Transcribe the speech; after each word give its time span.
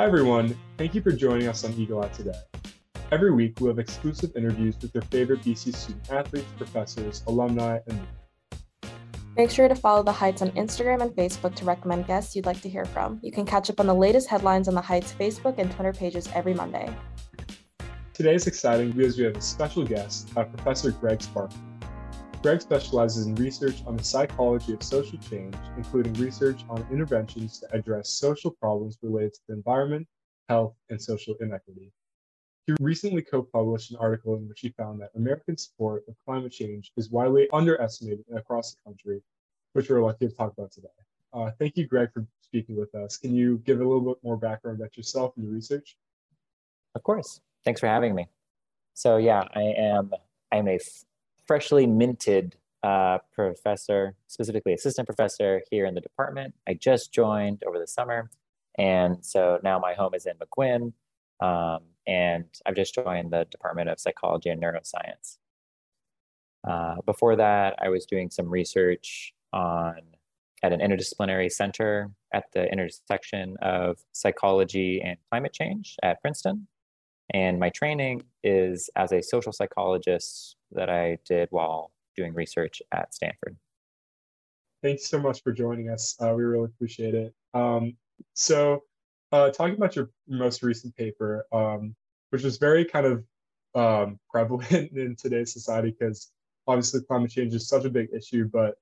Hi, 0.00 0.06
everyone. 0.06 0.56
Thank 0.78 0.94
you 0.94 1.02
for 1.02 1.12
joining 1.12 1.46
us 1.46 1.62
on 1.62 1.74
Eagle 1.74 2.02
Eye 2.02 2.08
today. 2.08 2.40
Every 3.12 3.30
week, 3.32 3.60
we'll 3.60 3.72
have 3.72 3.78
exclusive 3.78 4.34
interviews 4.34 4.74
with 4.80 4.94
your 4.94 5.02
favorite 5.02 5.42
BC 5.42 5.74
student 5.74 6.10
athletes, 6.10 6.46
professors, 6.56 7.22
alumni, 7.26 7.80
and 7.86 7.98
more. 7.98 8.92
Make 9.36 9.50
sure 9.50 9.68
to 9.68 9.74
follow 9.74 10.02
the 10.02 10.10
Heights 10.10 10.40
on 10.40 10.52
Instagram 10.52 11.02
and 11.02 11.10
Facebook 11.10 11.54
to 11.56 11.66
recommend 11.66 12.06
guests 12.06 12.34
you'd 12.34 12.46
like 12.46 12.62
to 12.62 12.68
hear 12.70 12.86
from. 12.86 13.20
You 13.22 13.30
can 13.30 13.44
catch 13.44 13.68
up 13.68 13.78
on 13.78 13.86
the 13.86 13.94
latest 13.94 14.26
headlines 14.26 14.68
on 14.68 14.74
the 14.74 14.80
Heights 14.80 15.12
Facebook 15.12 15.58
and 15.58 15.70
Twitter 15.70 15.92
pages 15.92 16.30
every 16.34 16.54
Monday. 16.54 16.88
Today 18.14 18.34
is 18.34 18.46
exciting 18.46 18.92
because 18.92 19.18
we 19.18 19.24
have 19.24 19.36
a 19.36 19.42
special 19.42 19.84
guest, 19.84 20.30
uh, 20.34 20.44
Professor 20.44 20.92
Greg 20.92 21.18
Sparkman. 21.18 21.69
Greg 22.42 22.62
specializes 22.62 23.26
in 23.26 23.34
research 23.34 23.82
on 23.86 23.98
the 23.98 24.02
psychology 24.02 24.72
of 24.72 24.82
social 24.82 25.18
change, 25.18 25.54
including 25.76 26.14
research 26.14 26.64
on 26.70 26.86
interventions 26.90 27.58
to 27.58 27.70
address 27.74 28.08
social 28.08 28.50
problems 28.50 28.96
related 29.02 29.34
to 29.34 29.40
the 29.48 29.54
environment, 29.54 30.08
health, 30.48 30.74
and 30.88 31.00
social 31.00 31.34
inequity. 31.40 31.92
He 32.66 32.74
recently 32.80 33.20
co 33.20 33.42
published 33.42 33.90
an 33.90 33.98
article 33.98 34.36
in 34.36 34.48
which 34.48 34.60
he 34.60 34.70
found 34.70 35.02
that 35.02 35.10
American 35.16 35.58
support 35.58 36.04
of 36.08 36.14
climate 36.24 36.50
change 36.50 36.92
is 36.96 37.10
widely 37.10 37.46
underestimated 37.52 38.24
across 38.34 38.74
the 38.74 38.80
country, 38.86 39.20
which 39.74 39.90
we're 39.90 40.02
lucky 40.02 40.26
to 40.26 40.34
talk 40.34 40.54
about 40.56 40.72
today. 40.72 40.88
Uh, 41.34 41.50
thank 41.58 41.76
you, 41.76 41.86
Greg, 41.86 42.10
for 42.14 42.26
speaking 42.40 42.74
with 42.74 42.94
us. 42.94 43.18
Can 43.18 43.34
you 43.34 43.58
give 43.66 43.80
a 43.80 43.84
little 43.84 44.00
bit 44.00 44.16
more 44.22 44.38
background 44.38 44.80
about 44.80 44.96
yourself 44.96 45.34
and 45.36 45.44
your 45.44 45.54
research? 45.54 45.98
Of 46.94 47.02
course. 47.02 47.42
Thanks 47.66 47.80
for 47.80 47.86
having 47.86 48.14
me. 48.14 48.28
So, 48.94 49.18
yeah, 49.18 49.44
I 49.54 49.74
am 49.76 50.12
I'm 50.50 50.68
a 50.68 50.78
freshly 51.50 51.84
minted 51.84 52.54
uh, 52.84 53.18
professor, 53.32 54.14
specifically 54.28 54.72
assistant 54.72 55.04
professor 55.04 55.60
here 55.68 55.84
in 55.84 55.96
the 55.96 56.00
department. 56.00 56.54
I 56.68 56.74
just 56.74 57.12
joined 57.12 57.64
over 57.66 57.76
the 57.76 57.88
summer. 57.88 58.30
And 58.78 59.16
so 59.24 59.58
now 59.64 59.80
my 59.80 59.94
home 59.94 60.14
is 60.14 60.26
in 60.26 60.34
McGuinn. 60.36 60.92
Um, 61.44 61.80
and 62.06 62.44
I've 62.64 62.76
just 62.76 62.94
joined 62.94 63.32
the 63.32 63.48
Department 63.50 63.90
of 63.90 63.98
Psychology 63.98 64.48
and 64.48 64.62
Neuroscience. 64.62 65.38
Uh, 66.62 67.02
before 67.04 67.34
that, 67.34 67.74
I 67.82 67.88
was 67.88 68.06
doing 68.06 68.30
some 68.30 68.48
research 68.48 69.34
on 69.52 70.02
at 70.62 70.72
an 70.72 70.78
interdisciplinary 70.78 71.50
center 71.50 72.12
at 72.32 72.44
the 72.52 72.70
intersection 72.70 73.56
of 73.60 73.98
psychology 74.12 75.02
and 75.04 75.18
climate 75.32 75.52
change 75.52 75.96
at 76.04 76.20
Princeton. 76.22 76.68
And 77.34 77.58
my 77.58 77.70
training 77.70 78.22
is 78.44 78.88
as 78.94 79.10
a 79.10 79.20
social 79.20 79.52
psychologist 79.52 80.54
that 80.72 80.90
I 80.90 81.18
did 81.24 81.48
while 81.50 81.92
doing 82.16 82.34
research 82.34 82.82
at 82.92 83.14
Stanford. 83.14 83.56
Thanks 84.82 85.08
so 85.08 85.20
much 85.20 85.42
for 85.42 85.52
joining 85.52 85.90
us. 85.90 86.16
Uh, 86.20 86.32
we 86.34 86.42
really 86.42 86.64
appreciate 86.64 87.14
it. 87.14 87.34
Um, 87.52 87.96
so, 88.34 88.84
uh, 89.32 89.50
talking 89.50 89.76
about 89.76 89.94
your 89.94 90.10
most 90.26 90.62
recent 90.62 90.96
paper, 90.96 91.46
um, 91.52 91.94
which 92.30 92.44
is 92.44 92.56
very 92.58 92.84
kind 92.84 93.06
of 93.06 93.24
um, 93.74 94.18
prevalent 94.30 94.70
in 94.96 95.16
today's 95.16 95.52
society 95.52 95.94
because 95.98 96.30
obviously 96.66 97.02
climate 97.02 97.30
change 97.30 97.54
is 97.54 97.68
such 97.68 97.84
a 97.84 97.90
big 97.90 98.08
issue, 98.14 98.48
but 98.52 98.76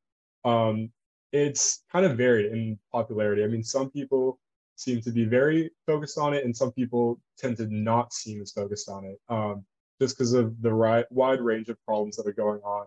um, 0.45 0.91
it's 1.33 1.83
kind 1.91 2.07
of 2.07 2.17
varied 2.17 2.53
in 2.53 2.79
popularity. 2.93 3.45
I 3.45 3.49
mean, 3.49 3.65
some 3.65 3.91
people 3.91 4.39
seem 4.77 5.01
to 5.03 5.11
be 5.11 5.25
very 5.25 5.71
focused 5.87 6.19
on 6.19 6.35
it, 6.35 6.45
and 6.45 6.57
some 6.57 6.73
people 6.73 7.21
tend 7.37 7.57
to 7.59 7.67
not 7.67 8.13
seem 8.13 8.41
as 8.41 8.53
focused 8.53 8.89
on 8.89 9.05
it. 9.05 9.21
Um, 9.29 9.65
just 10.01 10.17
because 10.17 10.33
of 10.33 10.61
the 10.63 10.73
right, 10.73 11.11
wide 11.11 11.41
range 11.41 11.69
of 11.69 11.83
problems 11.85 12.17
that 12.17 12.27
are 12.27 12.33
going 12.33 12.61
on. 12.63 12.87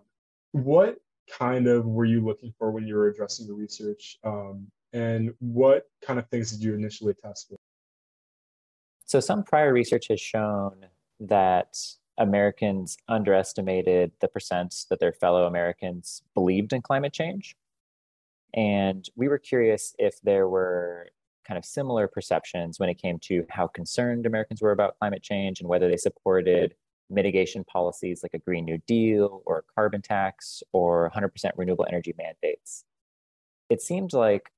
What 0.52 0.98
kind 1.30 1.68
of 1.68 1.86
were 1.86 2.06
you 2.06 2.22
looking 2.24 2.54
for 2.58 2.72
when 2.72 2.88
you 2.88 2.96
were 2.96 3.08
addressing 3.08 3.48
the 3.48 3.54
research? 3.54 4.18
Um, 4.24 4.68
and 4.94 5.34
what 5.40 5.90
kind 6.06 6.20
of 6.20 6.28
things 6.30 6.52
did 6.52 6.64
you 6.64 6.74
initially 6.74 7.14
test 7.14 7.50
for? 7.50 7.58
So, 9.06 9.20
some 9.20 9.44
prior 9.44 9.74
research 9.74 10.08
has 10.10 10.22
shown 10.22 10.86
that 11.20 11.78
Americans 12.18 12.98
underestimated 13.08 14.12
the 14.22 14.28
percent 14.28 14.76
that 14.90 15.00
their 15.00 15.14
fellow 15.14 15.46
Americans 15.46 16.24
believed 16.34 16.74
in 16.74 16.82
climate 16.82 17.14
change. 17.14 17.56
And 18.54 19.08
we 19.16 19.28
were 19.28 19.38
curious 19.38 19.96
if 19.98 20.20
there 20.22 20.48
were 20.48 21.10
kind 21.48 21.58
of 21.58 21.66
similar 21.66 22.08
perceptions 22.08 22.80
when 22.80 22.90
it 22.90 23.02
came 23.02 23.18
to 23.20 23.46
how 23.50 23.68
concerned 23.68 24.26
Americans 24.26 24.62
were 24.62 24.72
about 24.72 24.98
climate 25.00 25.24
change 25.24 25.60
and 25.60 25.70
whether 25.70 25.90
they 25.90 25.98
supported 25.98 26.76
mitigation 27.12 27.64
policies 27.64 28.24
like 28.24 28.34
a 28.34 28.40
Green 28.40 28.66
New 28.66 28.80
Deal 28.88 29.42
or 29.46 29.60
a 29.60 29.74
carbon 29.76 30.02
tax 30.02 30.64
or 30.72 31.12
100% 31.16 31.52
renewable 31.58 31.86
energy 31.88 32.14
mandates. 32.18 32.86
It 33.70 33.82
seemed 33.82 34.14
like 34.14 34.52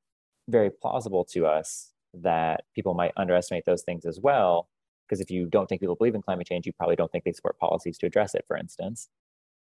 very 0.48 0.70
plausible 0.70 1.26
to 1.26 1.46
us 1.46 1.92
that 2.14 2.66
people 2.76 2.94
might 2.94 3.12
underestimate 3.18 3.66
those 3.66 3.84
things 3.84 4.06
as 4.06 4.20
well. 4.20 4.70
Because 5.08 5.20
if 5.20 5.30
you 5.30 5.48
don't 5.48 5.68
think 5.68 5.82
people 5.82 5.96
believe 5.96 6.16
in 6.16 6.22
climate 6.22 6.48
change, 6.48 6.66
you 6.66 6.74
probably 6.74 6.96
don't 6.96 7.12
think 7.12 7.24
they 7.24 7.34
support 7.34 7.60
policies 7.60 7.98
to 8.00 8.06
address 8.06 8.36
it, 8.36 8.46
for 8.48 8.56
instance. 8.56 9.10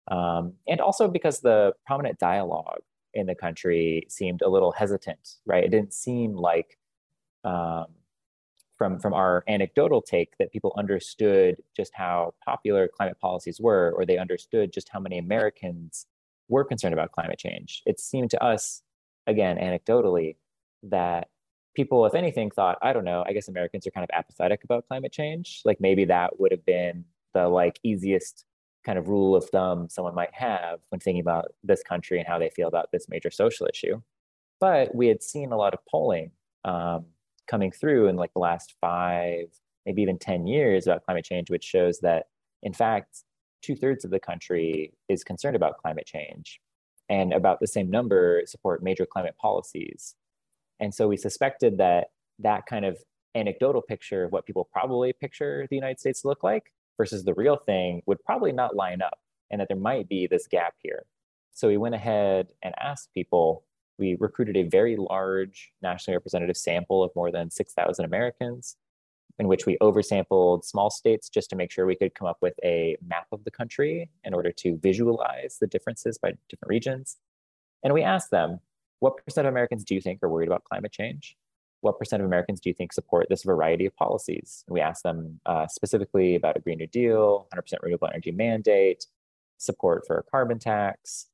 Um, 0.08 0.54
and 0.66 0.80
also 0.80 1.08
because 1.08 1.40
the 1.40 1.74
prominent 1.84 2.18
dialogue 2.18 2.82
in 3.12 3.26
the 3.26 3.34
country 3.34 4.06
seemed 4.08 4.42
a 4.42 4.48
little 4.48 4.72
hesitant, 4.72 5.36
right? 5.44 5.64
It 5.64 5.70
didn't 5.70 5.92
seem 5.92 6.34
like 6.34 6.78
um, 7.44 7.86
from 8.76 8.98
from 8.98 9.14
our 9.14 9.44
anecdotal 9.48 10.02
take 10.02 10.36
that 10.38 10.52
people 10.52 10.72
understood 10.76 11.56
just 11.76 11.92
how 11.94 12.34
popular 12.44 12.88
climate 12.88 13.18
policies 13.20 13.60
were 13.60 13.92
or 13.96 14.04
they 14.04 14.18
understood 14.18 14.72
just 14.72 14.88
how 14.90 15.00
many 15.00 15.18
americans 15.18 16.06
were 16.48 16.64
concerned 16.64 16.92
about 16.92 17.12
climate 17.12 17.38
change. 17.38 17.82
It 17.86 18.00
seemed 18.00 18.30
to 18.30 18.42
us 18.42 18.82
again 19.26 19.56
anecdotally 19.56 20.36
that 20.84 21.28
people 21.74 22.06
if 22.06 22.14
anything 22.14 22.50
thought 22.50 22.78
i 22.80 22.92
don't 22.92 23.04
know 23.04 23.24
i 23.26 23.32
guess 23.32 23.48
americans 23.48 23.86
are 23.86 23.90
kind 23.90 24.04
of 24.04 24.10
apathetic 24.16 24.64
about 24.64 24.86
climate 24.88 25.12
change. 25.12 25.62
Like 25.64 25.80
maybe 25.80 26.04
that 26.06 26.38
would 26.38 26.52
have 26.52 26.64
been 26.64 27.04
the 27.34 27.48
like 27.48 27.78
easiest 27.82 28.44
kind 28.84 28.98
of 28.98 29.08
rule 29.08 29.34
of 29.34 29.44
thumb 29.50 29.88
someone 29.88 30.14
might 30.14 30.32
have 30.32 30.78
when 30.90 31.00
thinking 31.00 31.20
about 31.20 31.46
this 31.64 31.82
country 31.82 32.18
and 32.18 32.28
how 32.28 32.38
they 32.38 32.50
feel 32.50 32.68
about 32.68 32.90
this 32.92 33.08
major 33.08 33.30
social 33.30 33.66
issue. 33.66 34.00
But 34.60 34.94
we 34.94 35.08
had 35.08 35.22
seen 35.22 35.50
a 35.50 35.56
lot 35.56 35.74
of 35.74 35.80
polling 35.90 36.30
um, 36.64 37.06
coming 37.46 37.70
through 37.70 38.08
in 38.08 38.16
like 38.16 38.32
the 38.32 38.40
last 38.40 38.74
five, 38.80 39.46
maybe 39.84 40.02
even 40.02 40.18
10 40.18 40.46
years 40.46 40.86
about 40.86 41.04
climate 41.04 41.24
change, 41.24 41.50
which 41.50 41.64
shows 41.64 42.00
that 42.00 42.26
in 42.62 42.72
fact, 42.72 43.24
two 43.62 43.76
thirds 43.76 44.04
of 44.04 44.10
the 44.10 44.20
country 44.20 44.92
is 45.08 45.24
concerned 45.24 45.56
about 45.56 45.78
climate 45.78 46.06
change 46.06 46.60
and 47.08 47.32
about 47.32 47.60
the 47.60 47.66
same 47.66 47.90
number 47.90 48.42
support 48.46 48.82
major 48.82 49.06
climate 49.06 49.36
policies. 49.40 50.14
And 50.80 50.94
so 50.94 51.08
we 51.08 51.16
suspected 51.16 51.78
that 51.78 52.08
that 52.40 52.66
kind 52.66 52.84
of 52.84 52.98
anecdotal 53.34 53.82
picture 53.82 54.24
of 54.24 54.32
what 54.32 54.46
people 54.46 54.68
probably 54.72 55.12
picture 55.12 55.66
the 55.70 55.76
United 55.76 56.00
States 56.00 56.24
look 56.24 56.42
like 56.42 56.72
versus 56.96 57.24
the 57.24 57.34
real 57.34 57.56
thing 57.56 58.02
would 58.06 58.22
probably 58.24 58.52
not 58.52 58.74
line 58.74 59.02
up 59.02 59.18
and 59.50 59.60
that 59.60 59.68
there 59.68 59.76
might 59.76 60.08
be 60.08 60.26
this 60.26 60.46
gap 60.46 60.74
here. 60.82 61.04
So 61.52 61.68
we 61.68 61.76
went 61.76 61.94
ahead 61.94 62.48
and 62.62 62.74
asked 62.78 63.12
people 63.14 63.64
we 63.98 64.16
recruited 64.18 64.56
a 64.56 64.62
very 64.64 64.96
large 64.96 65.72
nationally 65.82 66.16
representative 66.16 66.56
sample 66.56 67.02
of 67.02 67.10
more 67.16 67.30
than 67.30 67.50
6,000 67.50 68.04
Americans, 68.04 68.76
in 69.38 69.48
which 69.48 69.66
we 69.66 69.76
oversampled 69.78 70.64
small 70.64 70.90
states 70.90 71.28
just 71.28 71.50
to 71.50 71.56
make 71.56 71.70
sure 71.70 71.86
we 71.86 71.96
could 71.96 72.14
come 72.14 72.26
up 72.26 72.38
with 72.40 72.54
a 72.64 72.96
map 73.06 73.26
of 73.32 73.44
the 73.44 73.50
country 73.50 74.10
in 74.24 74.34
order 74.34 74.52
to 74.52 74.78
visualize 74.82 75.58
the 75.60 75.66
differences 75.66 76.18
by 76.18 76.32
different 76.48 76.70
regions. 76.70 77.16
And 77.82 77.92
we 77.92 78.02
asked 78.02 78.30
them, 78.30 78.60
what 79.00 79.22
percent 79.24 79.46
of 79.46 79.52
Americans 79.52 79.84
do 79.84 79.94
you 79.94 80.00
think 80.00 80.22
are 80.22 80.28
worried 80.28 80.48
about 80.48 80.64
climate 80.64 80.92
change? 80.92 81.36
What 81.82 81.98
percent 81.98 82.22
of 82.22 82.26
Americans 82.26 82.60
do 82.60 82.70
you 82.70 82.74
think 82.74 82.92
support 82.92 83.26
this 83.28 83.42
variety 83.42 83.84
of 83.86 83.94
policies? 83.94 84.64
And 84.66 84.74
we 84.74 84.80
asked 84.80 85.02
them 85.02 85.40
uh, 85.44 85.66
specifically 85.66 86.34
about 86.34 86.56
a 86.56 86.60
Green 86.60 86.78
New 86.78 86.86
Deal, 86.86 87.46
100% 87.54 87.74
renewable 87.82 88.08
energy 88.08 88.32
mandate, 88.32 89.06
support 89.58 90.04
for 90.06 90.18
a 90.18 90.22
carbon 90.22 90.58
tax, 90.58 91.26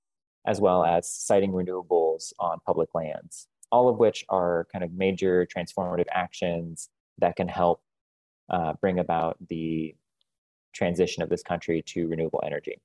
as 0.47 0.61
well 0.61 0.85
as 0.85 1.09
siting 1.09 1.53
on 2.39 2.59
public 2.67 2.95
lands, 2.95 3.49
all 3.71 3.89
of 3.89 3.99
which 3.99 4.25
are 4.29 4.67
kind 4.73 4.85
of 4.85 4.93
major 4.93 5.47
transformative 5.47 6.07
actions 6.11 6.89
that 7.19 7.37
can 7.37 7.49
help 7.49 7.83
uh, 8.51 8.75
bring 8.81 8.99
about 8.99 9.37
the 9.49 9.95
transition 10.73 11.23
of 11.23 11.29
this 11.29 11.43
country 11.43 11.83
to 11.87 12.09
renewable 12.09 12.43
energy. 12.45 12.81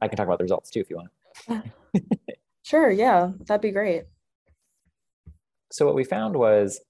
I 0.00 0.08
can 0.08 0.16
talk 0.16 0.26
about 0.26 0.38
the 0.38 0.44
results 0.44 0.70
too 0.70 0.80
if 0.80 0.90
you 0.90 0.96
want. 0.96 1.72
sure, 2.62 2.90
yeah, 2.90 3.30
that'd 3.46 3.60
be 3.60 3.70
great. 3.70 4.04
So, 5.72 5.86
what 5.86 5.94
we 5.94 6.04
found 6.04 6.36
was, 6.36 6.80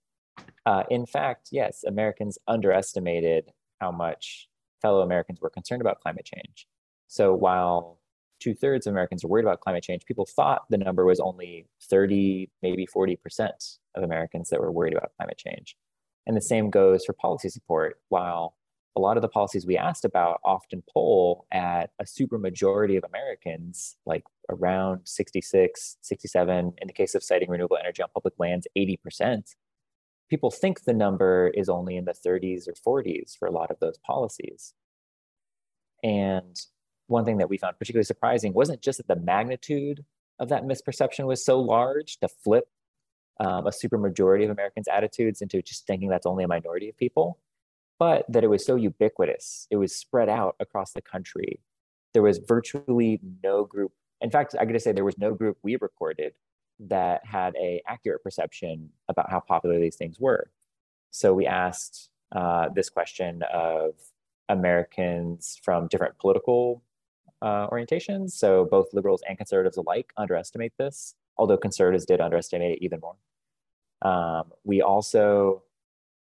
uh, 0.67 0.85
in 0.91 1.07
fact, 1.07 1.49
yes, 1.51 1.85
Americans 1.85 2.39
underestimated 2.47 3.53
how 3.81 3.91
much 3.91 4.49
fellow 4.83 5.01
Americans 5.01 5.41
were 5.41 5.51
concerned 5.51 5.81
about 5.81 6.01
climate 6.01 6.25
change. 6.25 6.67
So, 7.09 7.35
while 7.35 7.99
two 8.41 8.55
thirds 8.55 8.87
of 8.87 8.93
Americans 8.93 9.25
are 9.25 9.29
worried 9.29 9.45
about 9.45 9.61
climate 9.61 9.83
change, 9.83 10.05
people 10.05 10.27
thought 10.27 10.63
the 10.71 10.79
number 10.79 11.05
was 11.05 11.21
only 11.21 11.67
30, 11.83 12.51
maybe 12.63 12.87
40% 12.87 13.19
of 13.95 14.03
Americans 14.03 14.51
that 14.51 14.61
were 14.61 14.73
worried 14.73 14.95
about 14.95 15.13
climate 15.17 15.39
change. 15.39 15.77
And 16.27 16.37
the 16.37 16.43
same 16.43 16.71
goes 16.71 17.05
for 17.05 17.13
policy 17.13 17.49
support. 17.49 18.01
While 18.09 18.57
a 18.97 19.01
lot 19.01 19.17
of 19.17 19.23
the 19.23 19.29
policies 19.29 19.67
we 19.67 19.77
asked 19.77 20.05
about 20.05 20.41
often 20.45 20.83
poll 20.93 21.47
at 21.53 21.91
a 22.01 22.07
super 22.07 22.39
majority 22.39 22.97
of 22.97 23.05
Americans, 23.05 23.97
like 24.07 24.25
around 24.51 25.01
66, 25.05 25.99
67, 26.01 26.73
in 26.79 26.87
the 26.87 26.93
case 26.93 27.15
of 27.15 27.23
siting 27.23 27.51
renewable 27.51 27.77
energy 27.77 28.03
on 28.03 28.09
public 28.15 28.35
lands, 28.39 28.67
80%. 28.77 29.55
people 30.29 30.51
think 30.51 30.85
the 30.85 30.95
number 30.95 31.53
is 31.55 31.69
only 31.69 31.97
in 31.97 32.05
the 32.05 32.13
30s 32.13 32.65
or 32.67 33.03
40s 33.03 33.37
for 33.39 33.47
a 33.47 33.53
lot 33.53 33.71
of 33.71 33.79
those 33.81 33.99
policies. 33.99 34.75
And 36.03 36.57
one 37.07 37.25
thing 37.25 37.39
that 37.39 37.49
we 37.49 37.59
found 37.59 37.79
particularly 37.79 38.05
surprising 38.05 38.53
wasn't 38.53 38.83
just 38.83 38.99
that 38.99 39.09
the 39.09 39.17
magnitude 39.17 40.05
of 40.39 40.49
that 40.49 40.65
misperception 40.65 41.27
was 41.27 41.45
so 41.45 41.61
large 41.61 42.19
to 42.19 42.29
flip 42.29 42.69
um, 43.41 43.67
a 43.67 43.71
supermajority 43.71 44.45
of 44.45 44.51
Americans' 44.51 44.89
attitudes 44.89 45.43
into 45.43 45.63
just 45.63 45.87
thinking 45.87 46.09
that's 46.09 46.27
only 46.27 46.45
a 46.45 46.49
minority 46.49 46.89
of 46.89 46.97
people, 46.97 47.39
but 47.99 48.25
that 48.29 48.45
it 48.45 48.49
was 48.49 48.65
so 48.65 48.77
ubiquitous. 48.77 49.67
It 49.71 49.77
was 49.77 49.95
spread 49.95 50.29
out 50.29 50.57
across 50.61 50.93
the 50.93 51.03
country. 51.03 51.61
There 52.15 52.23
was 52.23 52.39
virtually 52.39 53.21
no 53.43 53.65
group. 53.65 53.93
In 54.21 54.31
fact, 54.31 54.55
I 54.59 54.65
gotta 54.65 54.81
say 54.81 54.93
there 54.93 55.05
was 55.05 55.19
no 55.19 55.35
group 55.35 55.59
we 55.63 55.77
recorded 55.77 56.33
that 56.79 57.25
had 57.25 57.55
a 57.57 57.83
accurate 57.87 58.23
perception 58.23 58.91
about 59.09 59.31
how 59.31 59.41
popular 59.41 59.79
these 59.79 59.97
things 59.97 60.19
were. 60.19 60.51
So 61.11 61.33
we 61.35 61.47
asked 61.47 62.11
uh, 62.35 62.69
this 62.75 62.91
question 62.91 63.43
of 63.53 63.95
Americans 64.49 65.59
from 65.63 65.89
different 65.89 66.19
political 66.19 66.83
uh, 67.43 67.69
orientations. 67.69 68.33
So 68.33 68.67
both 68.71 68.87
liberals 68.93 69.23
and 69.29 69.37
conservatives 69.37 69.77
alike 69.77 70.13
underestimate 70.17 70.73
this, 70.79 71.15
although 71.37 71.57
conservatives 71.57 72.05
did 72.05 72.21
underestimate 72.21 72.73
it 72.73 72.85
even 72.85 73.01
more. 73.01 73.17
Um, 74.03 74.53
we 74.65 74.83
also 74.83 75.63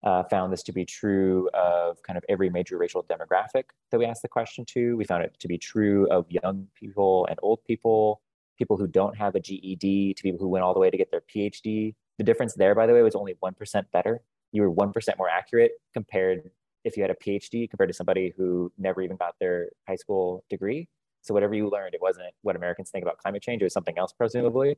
uh, 0.03 0.23
found 0.23 0.51
this 0.51 0.63
to 0.63 0.73
be 0.73 0.85
true 0.85 1.49
of 1.53 2.01
kind 2.03 2.17
of 2.17 2.25
every 2.27 2.49
major 2.49 2.77
racial 2.77 3.03
demographic 3.03 3.65
that 3.91 3.97
we 3.97 4.05
asked 4.05 4.21
the 4.21 4.27
question 4.27 4.65
to. 4.65 4.97
We 4.97 5.05
found 5.05 5.23
it 5.23 5.35
to 5.39 5.47
be 5.47 5.57
true 5.57 6.07
of 6.09 6.25
young 6.29 6.67
people 6.75 7.25
and 7.29 7.39
old 7.41 7.63
people, 7.65 8.21
people 8.57 8.75
who 8.77 8.87
don't 8.87 9.17
have 9.17 9.35
a 9.35 9.39
GED, 9.39 10.13
to 10.13 10.23
people 10.23 10.39
who 10.39 10.49
went 10.49 10.63
all 10.63 10.73
the 10.73 10.79
way 10.79 10.89
to 10.89 10.97
get 10.97 11.09
their 11.09 11.21
PhD. 11.21 11.95
The 12.17 12.23
difference 12.23 12.53
there, 12.53 12.75
by 12.75 12.85
the 12.85 12.93
way, 12.93 13.01
was 13.01 13.15
only 13.15 13.35
1% 13.43 13.85
better. 13.91 14.21
You 14.51 14.61
were 14.63 14.71
1% 14.71 15.17
more 15.17 15.29
accurate 15.29 15.71
compared 15.93 16.51
if 16.83 16.97
you 16.97 17.03
had 17.03 17.11
a 17.11 17.15
PhD 17.15 17.69
compared 17.69 17.89
to 17.89 17.93
somebody 17.93 18.33
who 18.35 18.71
never 18.77 19.01
even 19.01 19.17
got 19.17 19.35
their 19.39 19.69
high 19.87 19.95
school 19.95 20.43
degree. 20.49 20.87
So 21.21 21.33
whatever 21.33 21.53
you 21.53 21.69
learned, 21.69 21.93
it 21.93 22.01
wasn't 22.01 22.33
what 22.41 22.55
Americans 22.55 22.89
think 22.89 23.03
about 23.03 23.17
climate 23.17 23.41
change. 23.41 23.61
It 23.61 23.65
was 23.65 23.73
something 23.73 23.97
else, 23.97 24.11
presumably, 24.11 24.75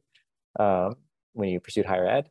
um, 0.60 0.96
when 1.34 1.50
you 1.50 1.60
pursued 1.60 1.86
higher 1.86 2.08
ed. 2.08 2.30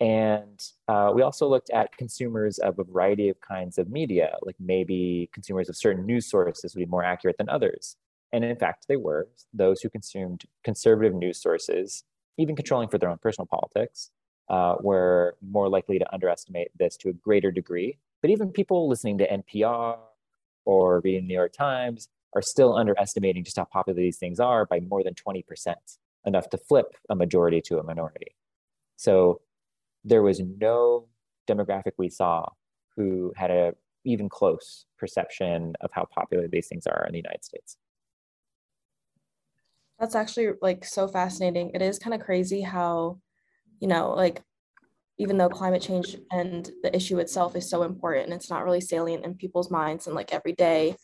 And 0.00 0.60
uh, 0.88 1.12
we 1.14 1.22
also 1.22 1.46
looked 1.46 1.70
at 1.70 1.96
consumers 1.96 2.58
of 2.58 2.78
a 2.78 2.84
variety 2.84 3.28
of 3.28 3.40
kinds 3.40 3.78
of 3.78 3.90
media, 3.90 4.36
like 4.42 4.56
maybe 4.58 5.28
consumers 5.32 5.68
of 5.68 5.76
certain 5.76 6.06
news 6.06 6.28
sources 6.28 6.74
would 6.74 6.80
be 6.80 6.86
more 6.86 7.04
accurate 7.04 7.36
than 7.36 7.50
others. 7.50 7.96
And 8.32 8.44
in 8.44 8.56
fact, 8.56 8.86
they 8.88 8.96
were. 8.96 9.28
Those 9.52 9.82
who 9.82 9.90
consumed 9.90 10.44
conservative 10.64 11.14
news 11.14 11.40
sources, 11.40 12.04
even 12.38 12.56
controlling 12.56 12.88
for 12.88 12.96
their 12.96 13.10
own 13.10 13.18
personal 13.18 13.46
politics, 13.46 14.10
uh, 14.48 14.76
were 14.80 15.36
more 15.42 15.68
likely 15.68 15.98
to 15.98 16.12
underestimate 16.12 16.70
this 16.78 16.96
to 16.98 17.10
a 17.10 17.12
greater 17.12 17.50
degree. 17.52 17.98
But 18.22 18.30
even 18.30 18.50
people 18.50 18.88
listening 18.88 19.18
to 19.18 19.26
NPR 19.30 19.98
or 20.64 21.00
reading 21.00 21.22
the 21.22 21.28
New 21.28 21.34
York 21.34 21.52
Times 21.52 22.08
are 22.34 22.42
still 22.42 22.76
underestimating 22.76 23.44
just 23.44 23.56
how 23.56 23.64
popular 23.64 24.00
these 24.00 24.18
things 24.18 24.38
are 24.38 24.66
by 24.66 24.80
more 24.80 25.02
than 25.02 25.14
20%, 25.14 25.44
enough 26.26 26.48
to 26.50 26.58
flip 26.58 26.94
a 27.08 27.14
majority 27.14 27.60
to 27.62 27.78
a 27.78 27.82
minority. 27.82 28.36
So 28.96 29.40
there 30.04 30.22
was 30.22 30.40
no 30.40 31.08
demographic 31.48 31.92
we 31.96 32.08
saw 32.08 32.46
who 32.96 33.32
had 33.36 33.50
a 33.50 33.74
even 34.04 34.28
close 34.28 34.86
perception 34.98 35.74
of 35.80 35.90
how 35.92 36.04
popular 36.04 36.48
these 36.48 36.68
things 36.68 36.86
are 36.86 37.04
in 37.06 37.12
the 37.12 37.18
United 37.18 37.44
States. 37.44 37.76
That's 39.98 40.14
actually 40.14 40.52
like 40.62 40.84
so 40.84 41.06
fascinating. 41.06 41.72
It 41.74 41.82
is 41.82 41.98
kind 41.98 42.14
of 42.14 42.20
crazy 42.20 42.62
how, 42.62 43.20
you 43.80 43.88
know, 43.88 44.12
like 44.12 44.42
even 45.20 45.36
though 45.36 45.50
climate 45.50 45.82
change 45.82 46.16
and 46.32 46.70
the 46.82 46.96
issue 46.96 47.18
itself 47.18 47.54
is 47.54 47.68
so 47.68 47.82
important, 47.82 48.32
it's 48.32 48.48
not 48.48 48.64
really 48.64 48.80
salient 48.80 49.22
in 49.22 49.34
people's 49.34 49.70
minds 49.70 50.06
and 50.06 50.16
like 50.16 50.32
every 50.32 50.52
day 50.52 50.96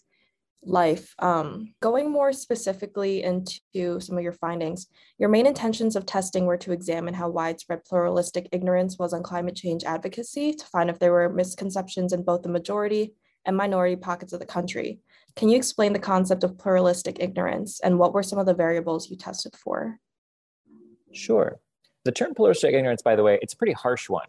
life. 0.63 1.15
Um, 1.19 1.75
going 1.83 2.11
more 2.11 2.33
specifically 2.33 3.23
into 3.23 4.01
some 4.01 4.17
of 4.17 4.25
your 4.25 4.33
findings, 4.33 4.87
your 5.19 5.29
main 5.29 5.45
intentions 5.45 5.97
of 5.97 6.07
testing 6.07 6.47
were 6.47 6.57
to 6.57 6.73
examine 6.73 7.13
how 7.13 7.29
widespread 7.29 7.85
pluralistic 7.85 8.49
ignorance 8.53 8.99
was 8.99 9.13
on 9.13 9.23
climate 9.23 9.55
change 9.55 9.85
advocacy 9.85 10.55
to 10.55 10.65
find 10.65 10.89
if 10.89 10.99
there 10.99 11.13
were 11.13 11.29
misconceptions 11.29 12.15
in 12.15 12.23
both 12.23 12.43
the 12.43 12.49
majority 12.49 13.13
and 13.45 13.55
minority 13.55 13.97
pockets 13.97 14.33
of 14.33 14.41
the 14.41 14.47
country. 14.47 14.99
Can 15.37 15.51
you 15.51 15.59
explain 15.59 15.93
the 15.93 15.99
concept 15.99 16.43
of 16.43 16.57
pluralistic 16.57 17.19
ignorance 17.21 17.81
and 17.81 17.99
what 17.99 18.15
were 18.15 18.23
some 18.23 18.39
of 18.39 18.47
the 18.47 18.55
variables 18.55 19.11
you 19.11 19.17
tested 19.19 19.55
for? 19.55 19.99
Sure. 21.13 21.61
The 22.07 22.13
term 22.13 22.35
pluralistic 22.35 22.75
ignorance, 22.75 23.03
by 23.03 23.17
the 23.17 23.23
way, 23.23 23.39
it's 23.43 23.53
a 23.55 23.57
pretty 23.57 23.73
harsh 23.75 24.09
one. 24.09 24.29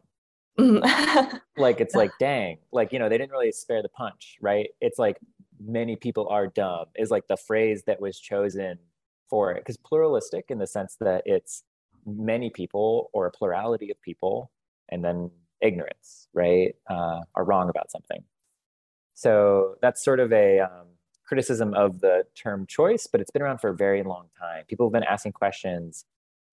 like 1.58 1.80
it's 1.80 1.94
like 1.94 2.10
dang 2.20 2.58
like 2.72 2.92
you 2.92 2.98
know 2.98 3.10
they 3.10 3.18
didn't 3.20 3.32
really 3.32 3.52
spare 3.52 3.84
the 3.84 3.90
punch 3.90 4.38
right? 4.42 4.70
It's 4.82 4.98
like 4.98 5.20
many 5.64 5.96
people 5.96 6.28
are 6.30 6.48
dumb 6.48 6.86
is 6.96 7.12
like 7.12 7.28
the 7.28 7.38
phrase 7.38 7.84
that 7.86 8.02
was 8.02 8.20
chosen 8.20 8.80
for 9.30 9.52
it 9.52 9.60
because 9.60 9.78
pluralistic 9.78 10.46
in 10.50 10.58
the 10.58 10.66
sense 10.66 10.98
that 11.00 11.22
it's 11.26 11.64
many 12.08 12.50
people 12.50 13.12
or 13.14 13.28
a 13.28 13.32
plurality 13.32 13.92
of 13.92 14.02
people 14.02 14.52
and 14.90 15.06
then 15.06 15.30
ignorance 15.62 16.28
right 16.34 16.74
uh, 16.90 17.22
are 17.36 17.44
wrong 17.44 17.70
about 17.70 17.92
something. 17.92 18.24
So 19.14 19.76
that's 19.82 20.04
sort 20.04 20.20
of 20.20 20.34
a 20.34 20.62
um, 20.62 20.88
criticism 21.24 21.76
of 21.76 22.02
the 22.02 22.24
term 22.34 22.66
choice 22.66 23.06
but 23.06 23.22
it's 23.22 23.30
been 23.30 23.44
around 23.44 23.60
for 23.60 23.70
a 23.70 23.76
very 23.76 24.02
long 24.02 24.30
time. 24.40 24.64
People 24.68 24.88
have 24.88 24.94
been 24.94 25.04
asking 25.04 25.34
questions 25.34 26.06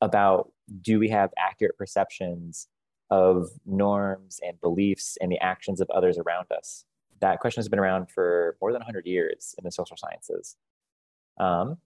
about 0.03 0.51
do 0.83 0.99
we 0.99 1.09
have 1.09 1.31
accurate 1.37 1.77
perceptions 1.77 2.69
of 3.11 3.49
norms 3.67 4.41
and 4.43 4.61
beliefs 4.61 5.19
and 5.21 5.31
the 5.31 5.39
actions 5.41 5.81
of 5.81 5.91
others 5.91 6.19
around 6.19 6.51
us 6.51 6.85
that 7.25 7.41
question 7.41 7.61
has 7.61 7.69
been 7.69 7.79
around 7.79 8.11
for 8.11 8.57
more 8.61 8.73
than 8.73 8.81
100 8.81 9.07
years 9.07 9.55
in 9.59 9.65
the 9.65 9.73
social 9.73 9.97
sciences. 9.97 10.57
Um, 11.39 11.79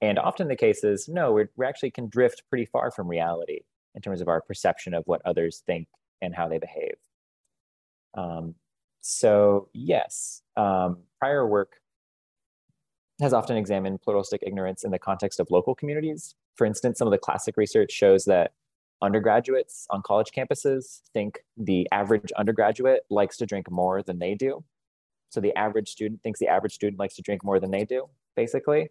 and 0.00 0.18
often 0.18 0.48
the 0.48 0.56
case 0.56 0.84
is 0.84 1.08
no, 1.08 1.32
we 1.32 1.64
actually 1.64 1.90
can 1.90 2.08
drift 2.08 2.42
pretty 2.48 2.66
far 2.66 2.90
from 2.90 3.08
reality 3.08 3.60
in 3.94 4.02
terms 4.02 4.20
of 4.20 4.28
our 4.28 4.40
perception 4.40 4.94
of 4.94 5.04
what 5.06 5.22
others 5.24 5.62
think 5.66 5.88
and 6.20 6.34
how 6.34 6.48
they 6.48 6.58
behave. 6.58 6.96
Um, 8.14 8.54
so, 9.00 9.68
yes, 9.72 10.42
um, 10.56 10.98
prior 11.18 11.46
work 11.46 11.80
has 13.20 13.32
often 13.32 13.56
examined 13.56 14.02
pluralistic 14.02 14.42
ignorance 14.44 14.84
in 14.84 14.90
the 14.90 14.98
context 14.98 15.40
of 15.40 15.50
local 15.50 15.74
communities. 15.74 16.34
For 16.56 16.66
instance, 16.66 16.98
some 16.98 17.08
of 17.08 17.12
the 17.12 17.18
classic 17.18 17.56
research 17.56 17.92
shows 17.92 18.24
that 18.26 18.52
undergraduates 19.02 19.86
on 19.90 20.02
college 20.02 20.30
campuses 20.36 21.00
think 21.12 21.40
the 21.56 21.88
average 21.92 22.30
undergraduate 22.36 23.02
likes 23.10 23.36
to 23.38 23.46
drink 23.46 23.70
more 23.70 24.02
than 24.02 24.18
they 24.18 24.34
do. 24.34 24.64
So 25.30 25.40
the 25.40 25.56
average 25.56 25.88
student 25.88 26.22
thinks 26.22 26.38
the 26.38 26.48
average 26.48 26.74
student 26.74 26.98
likes 26.98 27.16
to 27.16 27.22
drink 27.22 27.42
more 27.42 27.58
than 27.58 27.70
they 27.70 27.84
do, 27.84 28.08
basically. 28.36 28.90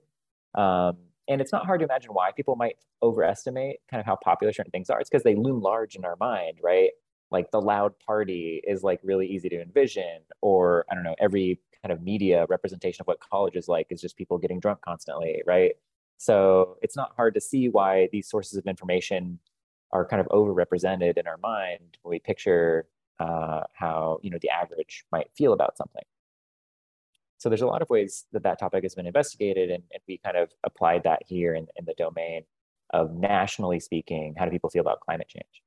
Um, 0.55 0.97
and 1.27 1.39
it's 1.39 1.51
not 1.51 1.65
hard 1.65 1.79
to 1.79 1.85
imagine 1.85 2.11
why 2.11 2.31
people 2.31 2.55
might 2.55 2.75
overestimate 3.01 3.77
kind 3.89 3.99
of 3.99 4.05
how 4.05 4.17
popular 4.23 4.51
certain 4.51 4.71
things 4.71 4.89
are. 4.89 4.99
It's 4.99 5.09
because 5.09 5.23
they 5.23 5.35
loom 5.35 5.61
large 5.61 5.95
in 5.95 6.03
our 6.03 6.17
mind, 6.19 6.57
right? 6.61 6.89
Like 7.29 7.51
the 7.51 7.61
loud 7.61 7.93
party 8.05 8.61
is 8.67 8.83
like 8.83 8.99
really 9.03 9.27
easy 9.27 9.47
to 9.49 9.61
envision, 9.61 10.19
or 10.41 10.83
I 10.91 10.95
don't 10.95 11.03
know, 11.03 11.15
every 11.19 11.59
kind 11.83 11.93
of 11.93 12.01
media 12.01 12.45
representation 12.49 13.01
of 13.01 13.07
what 13.07 13.19
college 13.19 13.55
is 13.55 13.67
like 13.67 13.87
is 13.89 14.01
just 14.01 14.17
people 14.17 14.37
getting 14.37 14.59
drunk 14.59 14.81
constantly, 14.81 15.41
right? 15.45 15.73
So 16.21 16.77
it's 16.83 16.95
not 16.95 17.13
hard 17.15 17.33
to 17.33 17.41
see 17.41 17.67
why 17.67 18.07
these 18.11 18.29
sources 18.29 18.55
of 18.55 18.67
information 18.67 19.39
are 19.91 20.05
kind 20.05 20.21
of 20.21 20.27
overrepresented 20.27 21.17
in 21.17 21.25
our 21.25 21.39
mind 21.39 21.97
when 22.03 22.11
we 22.11 22.19
picture 22.19 22.85
uh, 23.19 23.61
how 23.73 24.19
you 24.21 24.29
know 24.29 24.37
the 24.39 24.51
average 24.51 25.03
might 25.11 25.31
feel 25.35 25.51
about 25.51 25.77
something. 25.77 26.03
So 27.39 27.49
there's 27.49 27.63
a 27.63 27.65
lot 27.65 27.81
of 27.81 27.89
ways 27.89 28.25
that 28.33 28.43
that 28.43 28.59
topic 28.59 28.83
has 28.83 28.93
been 28.93 29.07
investigated, 29.07 29.71
and, 29.71 29.81
and 29.91 30.03
we 30.07 30.19
kind 30.19 30.37
of 30.37 30.51
applied 30.63 31.05
that 31.05 31.23
here 31.25 31.55
in, 31.55 31.65
in 31.75 31.85
the 31.85 31.95
domain 31.97 32.43
of 32.91 33.15
nationally 33.15 33.79
speaking, 33.79 34.35
how 34.37 34.45
do 34.45 34.51
people 34.51 34.69
feel 34.69 34.81
about 34.81 34.99
climate 34.99 35.27
change? 35.27 35.63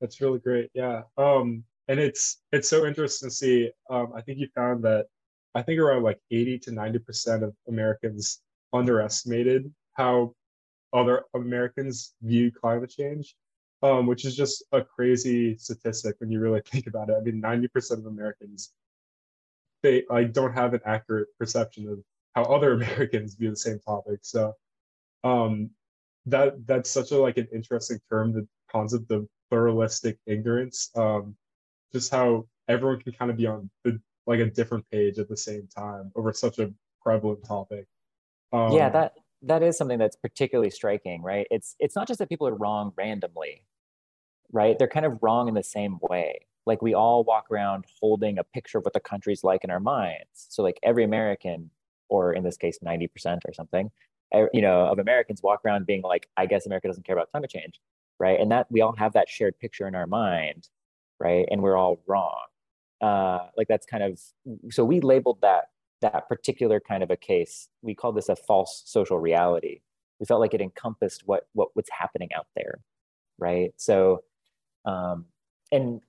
That's 0.00 0.20
really 0.20 0.38
great. 0.38 0.70
Yeah. 0.74 1.02
Um, 1.16 1.64
and 1.88 1.98
it's 1.98 2.40
it's 2.52 2.68
so 2.68 2.86
interesting 2.86 3.30
to 3.30 3.34
see. 3.34 3.70
Um, 3.90 4.12
I 4.14 4.20
think 4.20 4.38
you 4.38 4.46
found 4.54 4.84
that 4.84 5.06
I 5.56 5.62
think 5.62 5.80
around 5.80 6.04
like 6.04 6.20
80 6.30 6.60
to 6.60 6.70
90 6.70 6.98
percent 7.00 7.42
of 7.42 7.52
Americans 7.66 8.40
underestimated 8.72 9.72
how 9.94 10.34
other 10.92 11.24
Americans 11.34 12.14
view 12.22 12.50
climate 12.50 12.90
change, 12.90 13.34
um, 13.82 14.06
which 14.06 14.24
is 14.24 14.36
just 14.36 14.64
a 14.72 14.82
crazy 14.82 15.56
statistic 15.56 16.16
when 16.18 16.30
you 16.30 16.40
really 16.40 16.60
think 16.66 16.86
about 16.86 17.08
it. 17.08 17.16
I 17.18 17.20
mean, 17.20 17.40
90 17.40 17.68
percent 17.68 18.00
of 18.00 18.06
Americans 18.06 18.72
they 19.82 20.04
I 20.10 20.24
don't 20.24 20.52
have 20.52 20.74
an 20.74 20.80
accurate 20.84 21.28
perception 21.38 21.88
of 21.88 21.98
how 22.34 22.44
other 22.44 22.72
Americans 22.80 23.34
view 23.34 23.50
the 23.50 23.56
same 23.56 23.80
topic. 23.80 24.20
So 24.22 24.54
um, 25.24 25.70
that 26.26 26.66
that's 26.66 26.90
such 26.90 27.10
a 27.10 27.18
like 27.18 27.36
an 27.36 27.48
interesting 27.52 28.00
term, 28.08 28.32
the 28.32 28.46
concept 28.70 29.10
of 29.10 29.26
pluralistic 29.50 30.18
ignorance. 30.26 30.90
Um, 30.96 31.36
just 31.92 32.10
how 32.10 32.46
everyone 32.68 33.00
can 33.00 33.12
kind 33.12 33.30
of 33.30 33.36
be 33.36 33.46
on 33.46 33.70
the 33.84 34.00
like 34.26 34.40
a 34.40 34.46
different 34.46 34.88
page 34.90 35.18
at 35.18 35.28
the 35.28 35.36
same 35.36 35.68
time 35.74 36.12
over 36.14 36.32
such 36.32 36.58
a 36.58 36.72
prevalent 37.02 37.44
topic. 37.44 37.86
Um, 38.52 38.70
yeah, 38.72 38.88
that 38.90 39.14
that 39.42 39.62
is 39.62 39.76
something 39.76 39.98
that's 39.98 40.16
particularly 40.16 40.70
striking, 40.70 41.22
right? 41.22 41.46
It's 41.50 41.76
it's 41.78 41.96
not 41.96 42.06
just 42.08 42.18
that 42.20 42.28
people 42.28 42.46
are 42.48 42.54
wrong 42.54 42.92
randomly. 42.96 43.64
right? 44.52 44.78
They're 44.78 44.88
kind 44.88 45.06
of 45.06 45.18
wrong 45.22 45.48
in 45.48 45.54
the 45.54 45.62
same 45.62 45.98
way. 46.02 46.46
Like 46.66 46.82
we 46.82 46.94
all 46.94 47.24
walk 47.24 47.46
around 47.50 47.84
holding 48.00 48.38
a 48.38 48.44
picture 48.44 48.78
of 48.78 48.84
what 48.84 48.94
the 48.94 49.00
country's 49.00 49.44
like 49.44 49.64
in 49.64 49.70
our 49.70 49.80
minds. 49.80 50.46
So 50.50 50.62
like 50.62 50.78
every 50.82 51.04
American, 51.04 51.70
or 52.08 52.32
in 52.32 52.44
this 52.44 52.56
case, 52.56 52.78
90% 52.84 53.40
or 53.48 53.52
something, 53.54 53.90
you 54.52 54.62
know, 54.62 54.86
of 54.86 54.98
Americans 54.98 55.42
walk 55.42 55.60
around 55.64 55.86
being 55.86 56.02
like, 56.02 56.28
I 56.36 56.46
guess 56.46 56.66
America 56.66 56.88
doesn't 56.88 57.04
care 57.04 57.16
about 57.16 57.30
climate 57.30 57.50
change, 57.50 57.80
right? 58.18 58.38
And 58.40 58.50
that 58.52 58.66
we 58.70 58.80
all 58.80 58.94
have 58.96 59.12
that 59.14 59.28
shared 59.28 59.58
picture 59.58 59.86
in 59.88 59.94
our 59.94 60.06
mind, 60.06 60.68
right? 61.20 61.46
And 61.50 61.62
we're 61.62 61.76
all 61.76 62.00
wrong. 62.06 62.42
Uh, 63.00 63.48
like 63.56 63.66
that's 63.68 63.86
kind 63.86 64.02
of 64.04 64.20
so 64.70 64.84
we 64.84 65.00
labeled 65.00 65.38
that 65.42 65.64
that 66.02 66.28
particular 66.28 66.80
kind 66.80 67.02
of 67.02 67.10
a 67.10 67.16
case. 67.16 67.68
We 67.82 67.94
called 67.94 68.16
this 68.16 68.28
a 68.28 68.36
false 68.36 68.82
social 68.84 69.18
reality. 69.18 69.80
We 70.20 70.26
felt 70.26 70.40
like 70.40 70.54
it 70.54 70.60
encompassed 70.60 71.22
what 71.26 71.48
what 71.54 71.68
what's 71.74 71.90
happening 71.90 72.28
out 72.36 72.46
there, 72.54 72.80
right? 73.38 73.72
So, 73.76 74.22
um, 74.84 75.26
and 75.72 76.00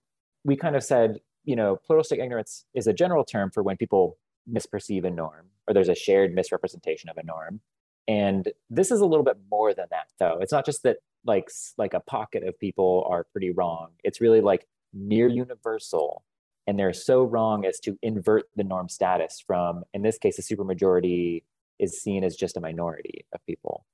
we 0.44 0.56
kind 0.56 0.76
of 0.76 0.84
said, 0.84 1.22
you 1.46 1.56
know, 1.56 1.78
pluralistic 1.78 2.20
ignorance 2.20 2.66
is 2.74 2.88
a 2.88 2.94
general 2.94 3.24
term 3.24 3.50
for 3.52 3.64
when 3.64 3.78
people 3.78 4.18
misperceive 4.52 5.06
a 5.06 5.10
norm 5.10 5.48
or 5.68 5.74
there's 5.74 5.90
a 5.90 5.96
shared 5.96 6.34
misrepresentation 6.36 7.10
of 7.10 7.18
a 7.18 7.24
norm 7.24 7.62
and 8.08 8.52
this 8.70 8.92
is 8.92 9.00
a 9.00 9.06
little 9.06 9.24
bit 9.24 9.38
more 9.50 9.74
than 9.74 9.86
that 9.90 10.08
though 10.20 10.38
it's 10.42 10.52
not 10.52 10.66
just 10.66 10.84
that 10.84 10.98
like 11.26 11.50
like 11.78 11.94
a 11.94 12.00
pocket 12.02 12.44
of 12.44 12.60
people 12.60 13.08
are 13.10 13.26
pretty 13.32 13.52
wrong 13.52 13.92
it's 14.04 14.20
really 14.20 14.42
like 14.42 14.68
near 14.94 15.28
universal 15.28 16.24
and 16.68 16.80
they're 16.80 16.94
so 16.94 17.24
wrong 17.24 17.66
as 17.66 17.80
to 17.80 17.98
invert 18.02 18.46
the 18.56 18.64
norm 18.64 18.90
status 18.90 19.44
from 19.46 19.84
in 19.94 20.02
this 20.02 20.18
case 20.18 20.40
a 20.40 20.42
supermajority 20.42 21.44
is 21.80 22.02
seen 22.02 22.24
as 22.24 22.36
just 22.36 22.58
a 22.58 22.62
minority 22.62 23.26
of 23.34 23.46
people 23.46 23.86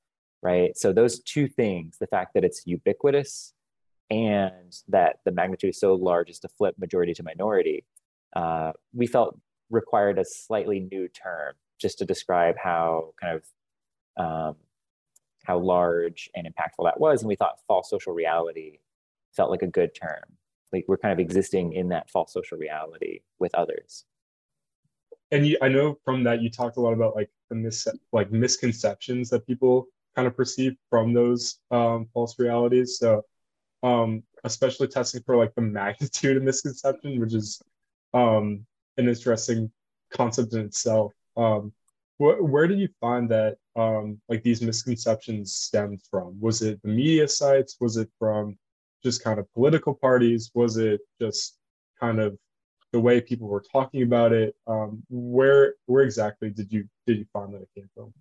right 0.42 0.78
so 0.78 0.94
those 0.94 1.20
two 1.20 1.48
things 1.48 1.98
the 2.00 2.08
fact 2.08 2.34
that 2.34 2.44
it's 2.44 2.64
ubiquitous 2.66 3.54
and 4.12 4.78
that 4.88 5.20
the 5.26 5.32
magnitude 5.32 5.70
is 5.70 5.80
so 5.80 5.94
large 5.94 6.30
as 6.30 6.40
to 6.40 6.48
flip 6.48 6.76
majority 6.80 7.14
to 7.14 7.24
minority 7.24 7.86
uh, 8.36 8.72
we 8.94 9.08
felt 9.08 9.40
required 9.70 10.20
a 10.20 10.26
slightly 10.26 10.80
new 10.92 11.08
term 11.08 11.54
just 11.80 11.98
to 12.00 12.06
describe 12.06 12.56
how 12.62 13.14
kind 13.20 13.36
of 13.36 13.44
um, 14.24 14.56
how 15.46 15.58
large 15.58 16.30
and 16.36 16.46
impactful 16.46 16.84
that 16.84 17.00
was. 17.00 17.22
And 17.22 17.28
we 17.28 17.36
thought 17.36 17.60
false 17.68 17.90
social 17.90 18.14
reality 18.14 18.80
felt 19.36 19.50
like 19.50 19.62
a 19.62 19.68
good 19.68 19.96
term. 19.96 20.24
Like 20.72 20.86
we're 20.88 20.98
kind 20.98 21.14
of 21.14 21.20
existing 21.20 21.74
in 21.74 21.90
that 21.90 22.10
false 22.10 22.34
social 22.34 22.58
reality 22.58 23.22
with 23.40 23.54
others. 23.56 24.06
And 25.32 25.46
you, 25.46 25.58
I 25.62 25.68
know 25.68 25.98
from 26.04 26.24
that 26.24 26.42
you 26.42 26.50
talked 26.50 26.78
a 26.78 26.82
lot 26.82 26.94
about 26.94 27.16
like 27.16 27.30
the 27.50 27.56
mis 27.56 27.88
like 28.12 28.32
misconceptions 28.32 29.30
that 29.30 29.46
people 29.46 29.88
kind 30.16 30.28
of 30.28 30.36
perceive 30.36 30.76
from 30.90 31.14
those 31.14 31.60
um, 31.72 32.08
false 32.14 32.38
realities. 32.40 32.98
So 32.98 33.24
um, 33.84 34.24
especially 34.44 34.88
testing 34.88 35.22
for 35.24 35.38
like 35.38 35.54
the 35.56 35.62
magnitude 35.80 36.38
of 36.38 36.44
misconception, 36.44 37.20
which 37.20 37.34
is 37.34 37.62
um, 38.14 38.66
an 38.98 39.08
interesting 39.08 39.72
concept 40.12 40.54
in 40.54 40.62
itself. 40.62 41.14
Um, 41.38 41.74
wh- 42.18 42.42
where 42.42 42.68
did 42.68 42.80
you 42.80 42.90
find 43.00 43.30
that 43.30 43.58
um, 43.76 44.20
like 44.28 44.44
these 44.44 44.62
misconceptions 44.62 45.54
stemmed 45.54 46.02
from? 46.10 46.40
Was 46.40 46.62
it 46.62 46.82
the 46.82 46.90
media 46.90 47.28
sites? 47.28 47.78
Was 47.80 47.98
it 47.98 48.10
from 48.20 48.58
just 49.04 49.24
kind 49.24 49.40
of 49.40 49.52
political 49.54 49.94
parties? 49.94 50.52
Was 50.54 50.78
it 50.78 51.02
just 51.22 51.58
kind 52.00 52.20
of 52.20 52.38
the 52.92 53.00
way 53.00 53.22
people 53.22 53.48
were 53.48 53.64
talking 53.72 54.04
about 54.04 54.34
it? 54.34 54.56
Um, 54.68 55.04
where 55.10 55.76
where 55.86 56.04
exactly 56.04 56.50
did 56.50 56.72
you 56.72 56.88
did 57.06 57.18
you 57.18 57.26
find 57.32 57.54
that 57.54 57.62
it 57.62 57.70
came 57.76 57.90
from? 57.96 58.14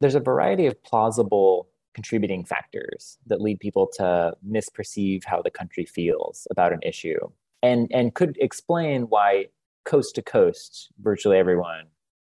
There's 0.00 0.14
a 0.14 0.20
variety 0.20 0.66
of 0.66 0.82
plausible 0.82 1.68
contributing 1.94 2.44
factors 2.44 3.18
that 3.26 3.40
lead 3.40 3.60
people 3.60 3.88
to 3.96 4.34
misperceive 4.46 5.24
how 5.24 5.40
the 5.40 5.50
country 5.50 5.86
feels 5.86 6.46
about 6.50 6.72
an 6.72 6.80
issue 6.82 7.18
and 7.62 7.88
and 7.92 8.14
could 8.14 8.36
explain 8.40 9.02
why 9.02 9.46
coast 9.84 10.14
to 10.16 10.22
coast 10.22 10.90
virtually 11.00 11.38
everyone 11.38 11.86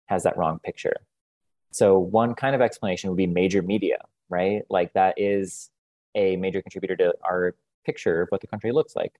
has 0.07 0.23
that 0.23 0.37
wrong 0.37 0.59
picture. 0.59 0.97
So 1.71 1.97
one 1.97 2.35
kind 2.35 2.55
of 2.55 2.61
explanation 2.61 3.09
would 3.09 3.17
be 3.17 3.25
major 3.25 3.61
media, 3.61 3.97
right? 4.29 4.61
Like 4.69 4.93
that 4.93 5.15
is 5.17 5.71
a 6.15 6.35
major 6.37 6.61
contributor 6.61 6.95
to 6.97 7.13
our 7.23 7.55
picture 7.85 8.21
of 8.21 8.29
what 8.29 8.41
the 8.41 8.47
country 8.47 8.71
looks 8.71 8.95
like. 8.95 9.19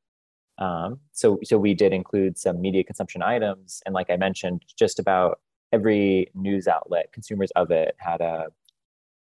Um, 0.58 1.00
so 1.12 1.40
so 1.44 1.58
we 1.58 1.74
did 1.74 1.94
include 1.94 2.38
some 2.38 2.62
media 2.62 2.84
consumption 2.84 3.22
items, 3.24 3.82
and 3.86 3.96
like 3.96 4.10
I 4.10 4.18
mentioned, 4.18 4.64
just 4.78 5.00
about 5.00 5.40
every 5.72 6.30
news 6.36 6.68
outlet, 6.68 7.12
consumers 7.12 7.52
of 7.56 7.72
it 7.72 7.96
had 7.98 8.22
a 8.22 8.48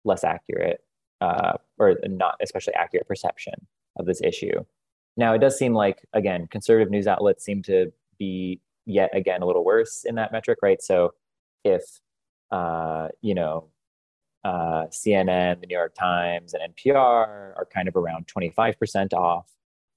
less 0.04 0.22
accurate 0.24 0.84
uh, 1.20 1.54
or 1.78 1.96
not 2.04 2.36
especially 2.40 2.74
accurate 2.74 3.06
perception 3.08 3.54
of 3.96 4.06
this 4.06 4.20
issue. 4.22 4.64
Now 5.16 5.34
it 5.34 5.38
does 5.38 5.58
seem 5.58 5.74
like 5.74 6.06
again 6.12 6.46
conservative 6.46 6.90
news 6.90 7.06
outlets 7.06 7.44
seem 7.44 7.62
to 7.64 7.92
be 8.18 8.60
yet 8.86 9.10
again 9.14 9.42
a 9.42 9.46
little 9.46 9.64
worse 9.64 10.04
in 10.04 10.14
that 10.14 10.32
metric, 10.32 10.60
right? 10.62 10.80
So 10.80 11.14
if 11.64 11.82
uh, 12.50 13.08
you 13.20 13.34
know 13.34 13.68
uh, 14.48 14.86
CNN, 14.86 15.60
the 15.60 15.66
New 15.66 15.76
York 15.76 15.94
Times, 15.94 16.54
and 16.54 16.74
NPR 16.74 16.96
are 16.96 17.68
kind 17.72 17.86
of 17.86 17.96
around 17.96 18.26
25% 18.26 19.12
off. 19.12 19.50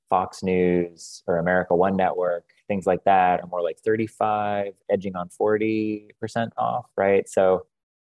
Fox 0.10 0.44
News 0.44 1.24
or 1.26 1.38
America 1.38 1.74
One 1.74 1.96
Network, 1.96 2.44
things 2.68 2.86
like 2.86 3.02
that 3.06 3.40
are 3.40 3.48
more 3.48 3.64
like 3.64 3.80
35, 3.80 4.74
edging 4.90 5.16
on 5.16 5.30
40% 5.30 6.50
off, 6.58 6.88
right? 6.98 7.30
So, 7.30 7.66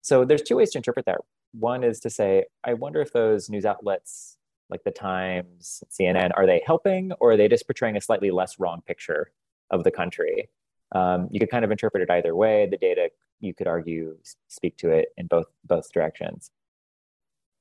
so 0.03 0.23
there's 0.23 0.43
two 0.43 0.57
ways 0.57 0.69
to 0.71 0.77
interpret 0.77 1.07
that. 1.07 1.17
One 1.53 1.83
is 1.83 1.99
to 2.01 2.11
say, 2.11 2.45
I 2.63 2.75
wonder 2.75 3.01
if 3.01 3.13
those 3.13 3.49
news 3.49 3.65
outlets 3.65 4.37
like 4.69 4.83
the 4.83 4.91
Times, 4.91 5.83
CNN, 5.89 6.29
are 6.35 6.45
they 6.45 6.61
helping 6.63 7.13
or 7.13 7.31
are 7.31 7.37
they 7.37 7.47
just 7.47 7.65
portraying 7.65 7.97
a 7.97 8.01
slightly 8.01 8.29
less 8.29 8.59
wrong 8.59 8.83
picture 8.85 9.31
of 9.71 9.83
the 9.83 9.89
country? 9.89 10.49
Um, 10.91 11.29
you 11.31 11.39
could 11.39 11.49
kind 11.49 11.65
of 11.65 11.71
interpret 11.71 12.03
it 12.03 12.11
either 12.11 12.35
way. 12.35 12.67
The 12.69 12.77
data 12.77 13.09
you 13.39 13.53
could 13.53 13.67
argue 13.67 14.17
speak 14.47 14.77
to 14.77 14.89
it 14.89 15.09
in 15.17 15.27
both 15.27 15.47
both 15.63 15.91
directions. 15.91 16.51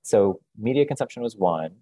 So 0.02 0.40
media 0.56 0.86
consumption 0.86 1.22
was 1.22 1.36
one. 1.36 1.76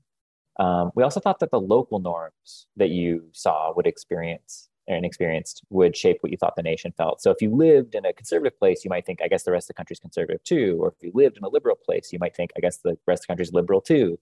Um, 0.58 0.92
we 0.94 1.02
also 1.02 1.20
thought 1.20 1.40
that 1.40 1.50
the 1.50 1.60
local 1.60 1.98
norms 1.98 2.66
that 2.76 2.90
you 2.90 3.28
saw 3.32 3.72
would 3.74 3.86
experience 3.86 4.68
and 4.86 5.04
experienced 5.04 5.62
would 5.70 5.96
shape 5.96 6.18
what 6.20 6.30
you 6.30 6.38
thought 6.38 6.56
the 6.56 6.62
nation 6.62 6.92
felt. 6.96 7.20
So 7.20 7.30
if 7.30 7.40
you 7.40 7.54
lived 7.54 7.94
in 7.94 8.04
a 8.04 8.12
conservative 8.12 8.58
place, 8.58 8.84
you 8.84 8.90
might 8.90 9.06
think, 9.06 9.20
I 9.22 9.28
guess 9.28 9.42
the 9.42 9.50
rest 9.50 9.64
of 9.64 9.68
the 9.68 9.74
country's 9.74 9.98
conservative 9.98 10.42
too. 10.44 10.76
Or 10.80 10.88
if 10.88 10.94
you 11.02 11.10
lived 11.14 11.36
in 11.38 11.44
a 11.44 11.48
liberal 11.48 11.76
place, 11.76 12.12
you 12.12 12.18
might 12.18 12.36
think, 12.36 12.50
I 12.56 12.60
guess 12.60 12.78
the 12.78 12.96
rest 13.06 13.22
of 13.22 13.26
the 13.26 13.30
country's 13.32 13.52
liberal 13.52 13.80
too, 13.80 14.18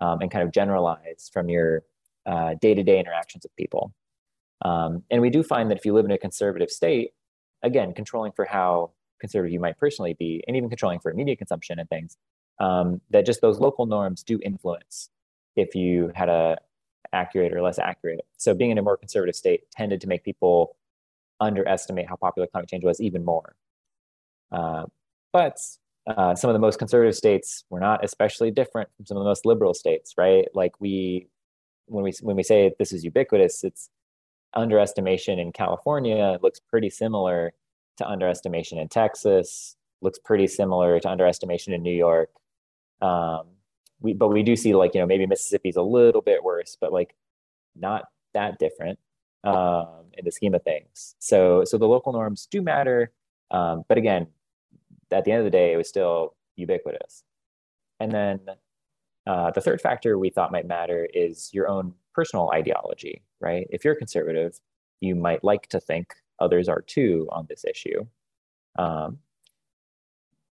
um, 0.00 0.20
and 0.20 0.30
kind 0.30 0.44
of 0.44 0.52
generalize 0.52 1.30
from 1.32 1.48
your 1.48 1.82
uh, 2.26 2.54
day-to-day 2.60 2.98
interactions 2.98 3.44
with 3.44 3.56
people. 3.56 3.94
Um, 4.62 5.02
and 5.10 5.20
we 5.20 5.30
do 5.30 5.42
find 5.42 5.70
that 5.70 5.78
if 5.78 5.84
you 5.84 5.92
live 5.92 6.04
in 6.04 6.10
a 6.10 6.18
conservative 6.18 6.70
state, 6.70 7.10
again, 7.62 7.92
controlling 7.94 8.32
for 8.32 8.44
how 8.44 8.92
conservative 9.20 9.52
you 9.52 9.60
might 9.60 9.78
personally 9.78 10.14
be, 10.14 10.42
and 10.46 10.56
even 10.56 10.68
controlling 10.68 11.00
for 11.00 11.12
media 11.14 11.36
consumption 11.36 11.78
and 11.78 11.88
things, 11.88 12.16
um, 12.60 13.00
that 13.10 13.26
just 13.26 13.40
those 13.40 13.58
local 13.58 13.86
norms 13.86 14.22
do 14.22 14.38
influence 14.42 15.10
if 15.56 15.74
you 15.74 16.12
had 16.14 16.28
a 16.28 16.58
accurate 17.12 17.52
or 17.52 17.62
less 17.62 17.78
accurate. 17.78 18.26
So 18.36 18.54
being 18.54 18.70
in 18.70 18.78
a 18.78 18.82
more 18.82 18.96
conservative 18.96 19.36
state 19.36 19.70
tended 19.70 20.00
to 20.00 20.08
make 20.08 20.24
people 20.24 20.76
underestimate 21.40 22.08
how 22.08 22.16
popular 22.16 22.48
climate 22.48 22.68
change 22.68 22.84
was 22.84 23.00
even 23.00 23.24
more. 23.24 23.54
Uh, 24.50 24.86
but 25.32 25.58
uh, 26.06 26.34
some 26.34 26.50
of 26.50 26.54
the 26.54 26.60
most 26.60 26.78
conservative 26.78 27.14
states 27.14 27.64
were 27.70 27.80
not 27.80 28.04
especially 28.04 28.50
different 28.50 28.88
from 28.96 29.06
some 29.06 29.16
of 29.16 29.22
the 29.22 29.28
most 29.28 29.46
liberal 29.46 29.74
states, 29.74 30.14
right? 30.18 30.46
Like 30.54 30.80
we, 30.80 31.28
when 31.86 32.04
we 32.04 32.12
when 32.20 32.36
we 32.36 32.42
say 32.42 32.74
this 32.78 32.92
is 32.92 33.04
ubiquitous, 33.04 33.64
it's 33.64 33.90
underestimation 34.54 35.38
in 35.38 35.52
California 35.52 36.38
looks 36.42 36.60
pretty 36.60 36.90
similar 36.90 37.52
to 37.98 38.06
underestimation 38.06 38.78
in 38.78 38.88
Texas, 38.88 39.76
looks 40.00 40.18
pretty 40.18 40.46
similar 40.46 41.00
to 41.00 41.08
underestimation 41.08 41.72
in 41.72 41.82
New 41.82 41.94
York. 41.94 42.30
Um, 43.00 43.46
we, 44.00 44.12
but 44.12 44.28
we 44.28 44.42
do 44.42 44.56
see 44.56 44.74
like, 44.74 44.94
you 44.94 45.00
know, 45.00 45.06
maybe 45.06 45.26
Mississippi's 45.26 45.76
a 45.76 45.82
little 45.82 46.20
bit 46.20 46.42
worse, 46.44 46.76
but 46.80 46.92
like 46.92 47.14
not 47.74 48.04
that 48.34 48.58
different 48.58 48.98
um, 49.44 50.06
in 50.14 50.24
the 50.24 50.32
scheme 50.32 50.54
of 50.54 50.62
things. 50.62 51.14
So, 51.18 51.64
so 51.64 51.78
the 51.78 51.88
local 51.88 52.12
norms 52.12 52.46
do 52.50 52.62
matter. 52.62 53.12
Um, 53.50 53.84
but 53.88 53.98
again, 53.98 54.26
at 55.10 55.24
the 55.24 55.32
end 55.32 55.40
of 55.40 55.44
the 55.44 55.50
day, 55.50 55.72
it 55.72 55.76
was 55.76 55.88
still 55.88 56.34
ubiquitous. 56.56 57.24
And 58.00 58.12
then 58.12 58.40
uh, 59.26 59.50
the 59.52 59.60
third 59.60 59.80
factor 59.80 60.18
we 60.18 60.30
thought 60.30 60.52
might 60.52 60.66
matter 60.66 61.08
is 61.14 61.50
your 61.52 61.68
own 61.68 61.94
personal 62.14 62.50
ideology, 62.52 63.22
right? 63.40 63.66
If 63.70 63.84
you're 63.84 63.94
conservative, 63.94 64.60
you 65.00 65.14
might 65.14 65.44
like 65.44 65.68
to 65.68 65.80
think 65.80 66.14
others 66.40 66.68
are 66.68 66.82
too 66.82 67.28
on 67.30 67.46
this 67.48 67.64
issue. 67.64 68.06
Um, 68.76 69.18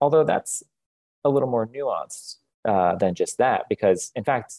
although 0.01 0.23
that's 0.23 0.63
a 1.23 1.29
little 1.29 1.49
more 1.49 1.67
nuanced 1.67 2.37
uh, 2.67 2.95
than 2.95 3.15
just 3.15 3.37
that, 3.37 3.65
because 3.69 4.11
in 4.15 4.23
fact, 4.23 4.55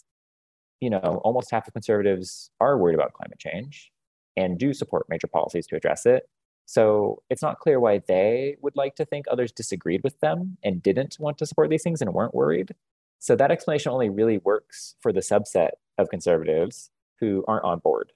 you 0.81 0.91
know, 0.91 1.21
almost 1.25 1.51
half 1.51 1.67
of 1.67 1.75
conservatives 1.75 2.51
are 2.61 2.79
worried 2.79 2.95
about 2.95 3.13
climate 3.13 3.39
change 3.39 3.93
and 4.37 4.59
do 4.59 4.73
support 4.73 5.07
major 5.09 5.27
policies 5.27 5.67
to 5.67 5.77
address 5.77 6.07
it. 6.07 6.29
So 6.67 7.23
it's 7.29 7.43
not 7.43 7.59
clear 7.59 7.81
why 7.81 8.01
they 8.07 8.57
would 8.63 8.77
like 8.77 8.95
to 8.97 9.05
think 9.05 9.27
others 9.27 9.53
disagreed 9.53 10.03
with 10.05 10.19
them 10.21 10.57
and 10.63 10.83
didn't 10.83 11.17
want 11.19 11.37
to 11.39 11.47
support 11.47 11.69
these 11.69 11.83
things 11.83 12.01
and 12.01 12.15
weren't 12.15 12.35
worried. 12.35 12.75
So 13.19 13.37
that 13.37 13.51
explanation 13.51 13.93
only 13.93 14.09
really 14.09 14.39
works 14.39 14.95
for 15.01 15.13
the 15.13 15.21
subset 15.21 15.71
of 15.99 16.09
conservatives 16.09 16.91
who 17.19 17.45
aren't 17.47 17.65
on 17.65 17.81
board 17.81 18.13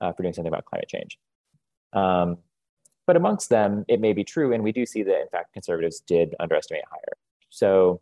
uh, 0.00 0.12
for 0.12 0.22
doing 0.22 0.34
something 0.34 0.52
about 0.52 0.66
climate 0.66 0.88
change. 0.88 1.18
Um, 1.92 2.38
but 3.06 3.16
amongst 3.16 3.48
them, 3.48 3.84
it 3.88 4.00
may 4.00 4.12
be 4.12 4.24
true, 4.24 4.52
and 4.52 4.62
we 4.62 4.72
do 4.72 4.86
see 4.86 5.02
that 5.02 5.20
in 5.20 5.28
fact 5.28 5.52
conservatives 5.52 6.00
did 6.00 6.34
underestimate 6.40 6.84
higher. 6.88 7.16
So, 7.50 8.00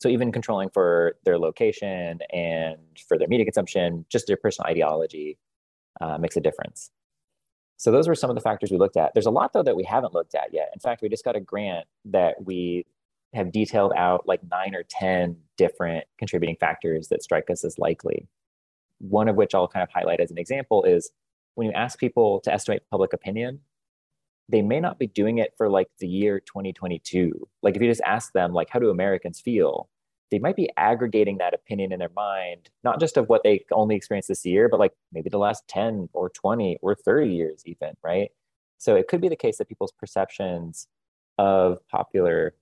so 0.00 0.08
even 0.08 0.32
controlling 0.32 0.70
for 0.70 1.16
their 1.24 1.38
location 1.38 2.18
and 2.32 2.76
for 3.08 3.16
their 3.16 3.28
media 3.28 3.46
consumption, 3.46 4.04
just 4.10 4.26
their 4.26 4.36
personal 4.36 4.68
ideology 4.70 5.38
uh, 6.00 6.18
makes 6.18 6.36
a 6.36 6.40
difference. 6.40 6.90
So 7.78 7.92
those 7.92 8.08
were 8.08 8.14
some 8.14 8.30
of 8.30 8.36
the 8.36 8.42
factors 8.42 8.70
we 8.70 8.78
looked 8.78 8.96
at. 8.96 9.12
There's 9.14 9.26
a 9.26 9.30
lot 9.30 9.52
though 9.52 9.62
that 9.62 9.76
we 9.76 9.84
haven't 9.84 10.14
looked 10.14 10.34
at 10.34 10.52
yet. 10.52 10.70
In 10.74 10.80
fact, 10.80 11.02
we 11.02 11.08
just 11.08 11.24
got 11.24 11.36
a 11.36 11.40
grant 11.40 11.86
that 12.06 12.44
we 12.44 12.86
have 13.34 13.52
detailed 13.52 13.92
out 13.96 14.26
like 14.26 14.40
nine 14.50 14.74
or 14.74 14.82
10 14.88 15.36
different 15.56 16.04
contributing 16.18 16.56
factors 16.58 17.08
that 17.08 17.22
strike 17.22 17.50
us 17.50 17.64
as 17.64 17.78
likely. 17.78 18.26
One 18.98 19.28
of 19.28 19.36
which 19.36 19.54
I'll 19.54 19.68
kind 19.68 19.82
of 19.82 19.90
highlight 19.92 20.20
as 20.20 20.30
an 20.30 20.38
example 20.38 20.84
is 20.84 21.10
when 21.56 21.66
you 21.66 21.72
ask 21.72 21.98
people 21.98 22.40
to 22.40 22.52
estimate 22.52 22.82
public 22.90 23.12
opinion, 23.12 23.60
they 24.48 24.62
may 24.62 24.78
not 24.78 24.98
be 24.98 25.08
doing 25.08 25.38
it 25.38 25.52
for 25.56 25.68
like 25.68 25.88
the 25.98 26.06
year 26.06 26.38
2022. 26.38 27.48
Like 27.62 27.74
if 27.74 27.82
you 27.82 27.88
just 27.88 28.02
ask 28.02 28.32
them, 28.32 28.52
like, 28.52 28.68
how 28.70 28.78
do 28.78 28.90
Americans 28.90 29.40
feel? 29.40 29.88
They 30.30 30.38
might 30.38 30.54
be 30.54 30.70
aggregating 30.76 31.38
that 31.38 31.54
opinion 31.54 31.92
in 31.92 31.98
their 31.98 32.10
mind, 32.14 32.70
not 32.84 33.00
just 33.00 33.16
of 33.16 33.28
what 33.28 33.42
they 33.42 33.64
only 33.72 33.96
experienced 33.96 34.28
this 34.28 34.44
year, 34.44 34.68
but 34.68 34.78
like 34.78 34.92
maybe 35.12 35.30
the 35.30 35.38
last 35.38 35.66
10 35.68 36.10
or 36.12 36.28
20 36.30 36.78
or 36.82 36.94
30 36.94 37.32
years, 37.32 37.62
even, 37.64 37.94
right? 38.02 38.30
So 38.78 38.94
it 38.94 39.08
could 39.08 39.20
be 39.20 39.28
the 39.28 39.36
case 39.36 39.58
that 39.58 39.68
people's 39.68 39.92
perceptions 39.92 40.88
of 41.38 41.78
popular 41.88 42.54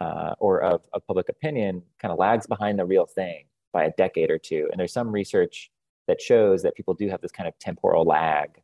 uh, 0.00 0.34
or 0.38 0.60
of, 0.60 0.80
of 0.92 1.06
public 1.06 1.28
opinion 1.28 1.82
kind 2.00 2.10
of 2.10 2.18
lags 2.18 2.46
behind 2.46 2.78
the 2.78 2.84
real 2.84 3.06
thing 3.06 3.44
by 3.72 3.84
a 3.84 3.92
decade 3.96 4.30
or 4.30 4.38
two. 4.38 4.68
And 4.70 4.80
there's 4.80 4.92
some 4.92 5.10
research 5.10 5.70
that 6.12 6.20
shows 6.20 6.62
that 6.62 6.74
people 6.74 6.92
do 6.92 7.08
have 7.08 7.22
this 7.22 7.32
kind 7.32 7.48
of 7.48 7.58
temporal 7.58 8.04
lag 8.04 8.60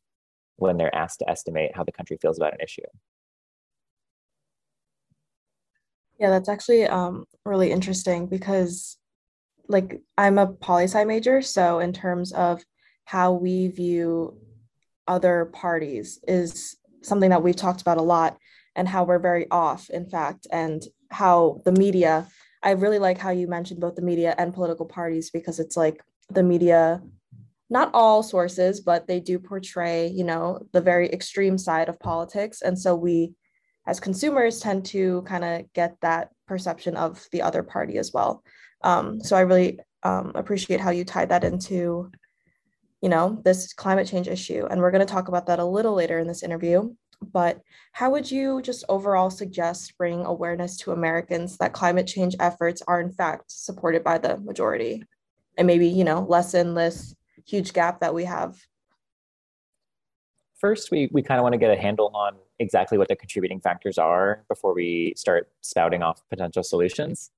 when 0.56 0.76
they're 0.76 0.94
asked 0.94 1.20
to 1.20 1.30
estimate 1.30 1.70
how 1.74 1.82
the 1.82 1.92
country 1.92 2.18
feels 2.20 2.36
about 2.36 2.52
an 2.52 2.60
issue. 2.60 2.82
Yeah, 6.20 6.28
that's 6.28 6.48
actually 6.50 6.84
um, 6.84 7.24
really 7.46 7.70
interesting 7.70 8.26
because, 8.26 8.98
like, 9.66 10.02
I'm 10.18 10.36
a 10.36 10.48
poli 10.48 10.84
sci 10.84 11.04
major. 11.04 11.40
So, 11.40 11.78
in 11.78 11.94
terms 11.94 12.32
of 12.32 12.62
how 13.04 13.32
we 13.32 13.68
view 13.68 14.36
other 15.06 15.46
parties, 15.46 16.20
is 16.28 16.76
something 17.02 17.30
that 17.30 17.42
we've 17.42 17.56
talked 17.56 17.80
about 17.80 17.96
a 17.96 18.02
lot, 18.02 18.36
and 18.76 18.86
how 18.86 19.04
we're 19.04 19.20
very 19.20 19.48
off, 19.50 19.88
in 19.88 20.06
fact, 20.06 20.46
and 20.52 20.82
how 21.10 21.62
the 21.64 21.72
media. 21.72 22.26
I 22.62 22.72
really 22.72 22.98
like 22.98 23.16
how 23.16 23.30
you 23.30 23.46
mentioned 23.46 23.80
both 23.80 23.94
the 23.94 24.02
media 24.02 24.34
and 24.36 24.52
political 24.52 24.84
parties 24.84 25.30
because 25.30 25.60
it's 25.60 25.76
like 25.76 26.02
the 26.28 26.42
media 26.42 27.00
not 27.70 27.90
all 27.92 28.22
sources, 28.22 28.80
but 28.80 29.06
they 29.06 29.20
do 29.20 29.38
portray, 29.38 30.08
you 30.08 30.24
know, 30.24 30.66
the 30.72 30.80
very 30.80 31.08
extreme 31.10 31.58
side 31.58 31.88
of 31.88 32.00
politics. 32.00 32.62
And 32.62 32.78
so 32.78 32.94
we, 32.94 33.34
as 33.86 34.00
consumers, 34.00 34.60
tend 34.60 34.86
to 34.86 35.22
kind 35.22 35.44
of 35.44 35.72
get 35.72 35.96
that 36.00 36.30
perception 36.46 36.96
of 36.96 37.26
the 37.30 37.42
other 37.42 37.62
party 37.62 37.98
as 37.98 38.12
well. 38.12 38.42
Um, 38.82 39.20
so 39.20 39.36
I 39.36 39.40
really 39.40 39.80
um, 40.02 40.32
appreciate 40.34 40.80
how 40.80 40.90
you 40.90 41.04
tied 41.04 41.28
that 41.28 41.44
into, 41.44 42.10
you 43.02 43.08
know, 43.08 43.40
this 43.44 43.72
climate 43.74 44.06
change 44.06 44.28
issue. 44.28 44.66
And 44.70 44.80
we're 44.80 44.90
going 44.90 45.06
to 45.06 45.12
talk 45.12 45.28
about 45.28 45.46
that 45.46 45.58
a 45.58 45.64
little 45.64 45.94
later 45.94 46.18
in 46.18 46.26
this 46.26 46.42
interview. 46.42 46.94
But 47.20 47.60
how 47.92 48.10
would 48.12 48.30
you 48.30 48.62
just 48.62 48.84
overall 48.88 49.28
suggest 49.28 49.98
bringing 49.98 50.24
awareness 50.24 50.76
to 50.78 50.92
Americans 50.92 51.58
that 51.58 51.72
climate 51.72 52.06
change 52.06 52.36
efforts 52.38 52.80
are 52.86 53.00
in 53.00 53.10
fact 53.10 53.50
supported 53.50 54.04
by 54.04 54.18
the 54.18 54.38
majority? 54.38 55.02
And 55.56 55.66
maybe, 55.66 55.88
you 55.88 56.04
know, 56.04 56.24
lessen 56.28 56.74
this 56.74 57.16
huge 57.48 57.72
gap 57.72 58.00
that 58.00 58.14
we 58.14 58.24
have? 58.24 58.66
First, 60.58 60.90
we, 60.90 61.08
we 61.12 61.22
kind 61.22 61.38
of 61.38 61.44
want 61.44 61.52
to 61.52 61.58
get 61.58 61.70
a 61.70 61.80
handle 61.80 62.10
on 62.14 62.34
exactly 62.58 62.98
what 62.98 63.08
the 63.08 63.16
contributing 63.16 63.60
factors 63.60 63.96
are 63.96 64.44
before 64.48 64.74
we 64.74 65.14
start 65.16 65.50
spouting 65.60 66.02
off 66.02 66.20
potential 66.28 66.62
solutions. 66.64 67.30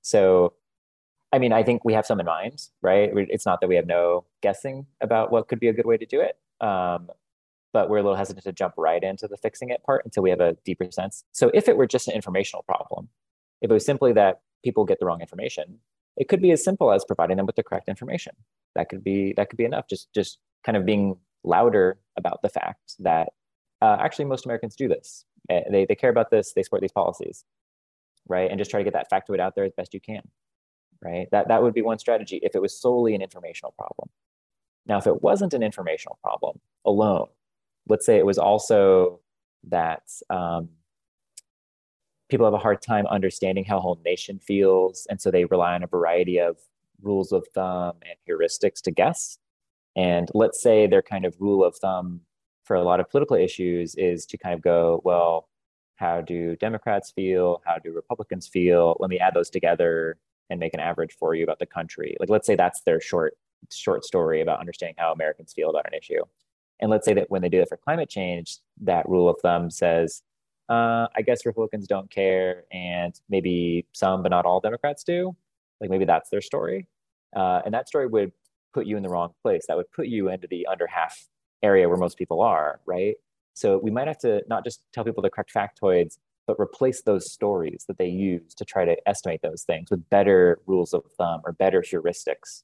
So, 0.00 0.54
I 1.32 1.38
mean, 1.38 1.52
I 1.52 1.62
think 1.62 1.84
we 1.84 1.92
have 1.92 2.06
some 2.06 2.18
in 2.18 2.26
mind, 2.26 2.68
right? 2.80 3.10
It's 3.14 3.44
not 3.44 3.60
that 3.60 3.68
we 3.68 3.76
have 3.76 3.86
no 3.86 4.24
guessing 4.42 4.86
about 5.00 5.30
what 5.30 5.48
could 5.48 5.60
be 5.60 5.68
a 5.68 5.72
good 5.72 5.86
way 5.86 5.98
to 5.98 6.06
do 6.06 6.20
it. 6.20 6.38
Um, 6.66 7.10
but 7.72 7.88
we're 7.88 7.98
a 7.98 8.02
little 8.02 8.16
hesitant 8.16 8.44
to 8.44 8.52
jump 8.52 8.74
right 8.76 9.02
into 9.02 9.26
the 9.26 9.36
fixing 9.36 9.70
it 9.70 9.82
part 9.82 10.04
until 10.04 10.22
we 10.22 10.30
have 10.30 10.40
a 10.40 10.56
deeper 10.64 10.90
sense. 10.90 11.24
So 11.32 11.50
if 11.54 11.68
it 11.68 11.76
were 11.76 11.86
just 11.86 12.08
an 12.08 12.14
informational 12.14 12.62
problem, 12.62 13.08
if 13.60 13.70
it 13.70 13.74
was 13.74 13.84
simply 13.84 14.12
that 14.12 14.40
people 14.62 14.84
get 14.84 14.98
the 14.98 15.06
wrong 15.06 15.20
information, 15.20 15.78
it 16.16 16.28
could 16.28 16.42
be 16.42 16.52
as 16.52 16.62
simple 16.62 16.92
as 16.92 17.04
providing 17.04 17.36
them 17.36 17.46
with 17.46 17.56
the 17.56 17.62
correct 17.62 17.88
information. 17.88 18.34
That 18.74 18.88
could 18.88 19.02
be 19.04 19.34
that 19.36 19.50
could 19.50 19.56
be 19.56 19.64
enough 19.64 19.86
just 19.88 20.12
just 20.14 20.38
kind 20.64 20.76
of 20.76 20.86
being 20.86 21.16
louder 21.44 21.98
about 22.16 22.40
the 22.42 22.48
fact 22.48 22.94
that 23.00 23.28
uh, 23.80 23.96
actually 24.00 24.26
most 24.26 24.46
americans 24.46 24.76
do 24.76 24.88
this. 24.88 25.24
Eh, 25.50 25.62
they, 25.70 25.84
they 25.86 25.94
care 25.94 26.10
about 26.10 26.30
this 26.30 26.52
they 26.52 26.62
support 26.62 26.82
these 26.82 26.92
policies 26.92 27.44
right? 28.28 28.48
And 28.48 28.58
just 28.58 28.70
try 28.70 28.78
to 28.78 28.84
get 28.84 28.92
that 28.92 29.10
factoid 29.10 29.40
out 29.40 29.56
there 29.56 29.64
as 29.64 29.72
best 29.76 29.94
you 29.94 30.00
can 30.00 30.22
right? 31.02 31.26
That 31.32 31.48
that 31.48 31.62
would 31.62 31.74
be 31.74 31.82
one 31.82 31.98
strategy 31.98 32.38
if 32.42 32.54
it 32.54 32.62
was 32.62 32.80
solely 32.80 33.14
an 33.16 33.22
informational 33.22 33.74
problem. 33.76 34.08
Now 34.86 34.98
if 34.98 35.06
it 35.06 35.22
wasn't 35.22 35.54
an 35.54 35.62
informational 35.62 36.18
problem 36.22 36.60
alone 36.84 37.28
let's 37.88 38.06
say 38.06 38.16
it 38.16 38.26
was 38.26 38.38
also 38.38 39.20
that 39.68 40.02
um, 40.30 40.68
people 42.32 42.46
have 42.46 42.54
a 42.54 42.58
hard 42.58 42.80
time 42.80 43.06
understanding 43.08 43.62
how 43.62 43.76
a 43.76 43.80
whole 43.80 44.00
nation 44.06 44.38
feels 44.38 45.06
and 45.10 45.20
so 45.20 45.30
they 45.30 45.44
rely 45.44 45.74
on 45.74 45.82
a 45.82 45.86
variety 45.86 46.40
of 46.40 46.56
rules 47.02 47.30
of 47.30 47.46
thumb 47.54 47.92
and 48.08 48.16
heuristics 48.26 48.80
to 48.80 48.90
guess. 48.90 49.36
And 49.96 50.30
let's 50.32 50.62
say 50.62 50.86
their 50.86 51.02
kind 51.02 51.26
of 51.26 51.36
rule 51.38 51.62
of 51.62 51.76
thumb 51.76 52.22
for 52.64 52.74
a 52.74 52.82
lot 52.82 53.00
of 53.00 53.10
political 53.10 53.36
issues 53.36 53.94
is 53.96 54.24
to 54.26 54.38
kind 54.38 54.54
of 54.54 54.62
go 54.62 55.02
well 55.04 55.48
how 55.96 56.22
do 56.22 56.56
democrats 56.56 57.10
feel? 57.10 57.60
How 57.66 57.76
do 57.78 57.92
republicans 57.92 58.48
feel? 58.48 58.96
Let 58.98 59.10
me 59.10 59.18
add 59.18 59.34
those 59.34 59.50
together 59.50 60.16
and 60.48 60.58
make 60.58 60.72
an 60.72 60.80
average 60.80 61.12
for 61.12 61.34
you 61.34 61.44
about 61.44 61.58
the 61.58 61.66
country. 61.66 62.16
Like 62.18 62.30
let's 62.30 62.46
say 62.46 62.56
that's 62.56 62.80
their 62.80 63.00
short 63.00 63.34
short 63.70 64.06
story 64.06 64.40
about 64.40 64.58
understanding 64.58 64.96
how 64.96 65.12
americans 65.12 65.52
feel 65.52 65.68
about 65.68 65.86
an 65.86 65.98
issue. 65.98 66.22
And 66.80 66.90
let's 66.90 67.04
say 67.04 67.12
that 67.12 67.30
when 67.30 67.42
they 67.42 67.50
do 67.50 67.60
it 67.60 67.68
for 67.68 67.76
climate 67.76 68.08
change 68.08 68.56
that 68.80 69.06
rule 69.06 69.28
of 69.28 69.36
thumb 69.42 69.68
says 69.70 70.22
uh, 70.68 71.06
I 71.16 71.22
guess 71.24 71.44
Republicans 71.44 71.86
don't 71.86 72.10
care, 72.10 72.64
and 72.72 73.18
maybe 73.28 73.86
some, 73.92 74.22
but 74.22 74.30
not 74.30 74.46
all 74.46 74.60
Democrats 74.60 75.04
do. 75.04 75.36
Like 75.80 75.90
maybe 75.90 76.04
that's 76.04 76.30
their 76.30 76.40
story, 76.40 76.88
uh, 77.34 77.62
and 77.64 77.74
that 77.74 77.88
story 77.88 78.06
would 78.06 78.32
put 78.72 78.86
you 78.86 78.96
in 78.96 79.02
the 79.02 79.08
wrong 79.08 79.34
place. 79.42 79.64
That 79.68 79.76
would 79.76 79.90
put 79.92 80.06
you 80.06 80.28
into 80.30 80.46
the 80.46 80.66
under 80.66 80.86
half 80.86 81.28
area 81.62 81.88
where 81.88 81.98
most 81.98 82.16
people 82.16 82.40
are, 82.40 82.80
right? 82.86 83.16
So 83.54 83.78
we 83.78 83.90
might 83.90 84.06
have 84.06 84.18
to 84.18 84.42
not 84.48 84.64
just 84.64 84.82
tell 84.92 85.04
people 85.04 85.22
the 85.22 85.30
correct 85.30 85.52
factoids, 85.52 86.18
but 86.46 86.56
replace 86.58 87.02
those 87.02 87.30
stories 87.30 87.84
that 87.86 87.98
they 87.98 88.08
use 88.08 88.54
to 88.54 88.64
try 88.64 88.84
to 88.84 88.96
estimate 89.08 89.42
those 89.42 89.62
things 89.62 89.90
with 89.90 90.08
better 90.08 90.60
rules 90.66 90.94
of 90.94 91.04
thumb 91.18 91.40
or 91.44 91.52
better 91.52 91.82
heuristics, 91.82 92.62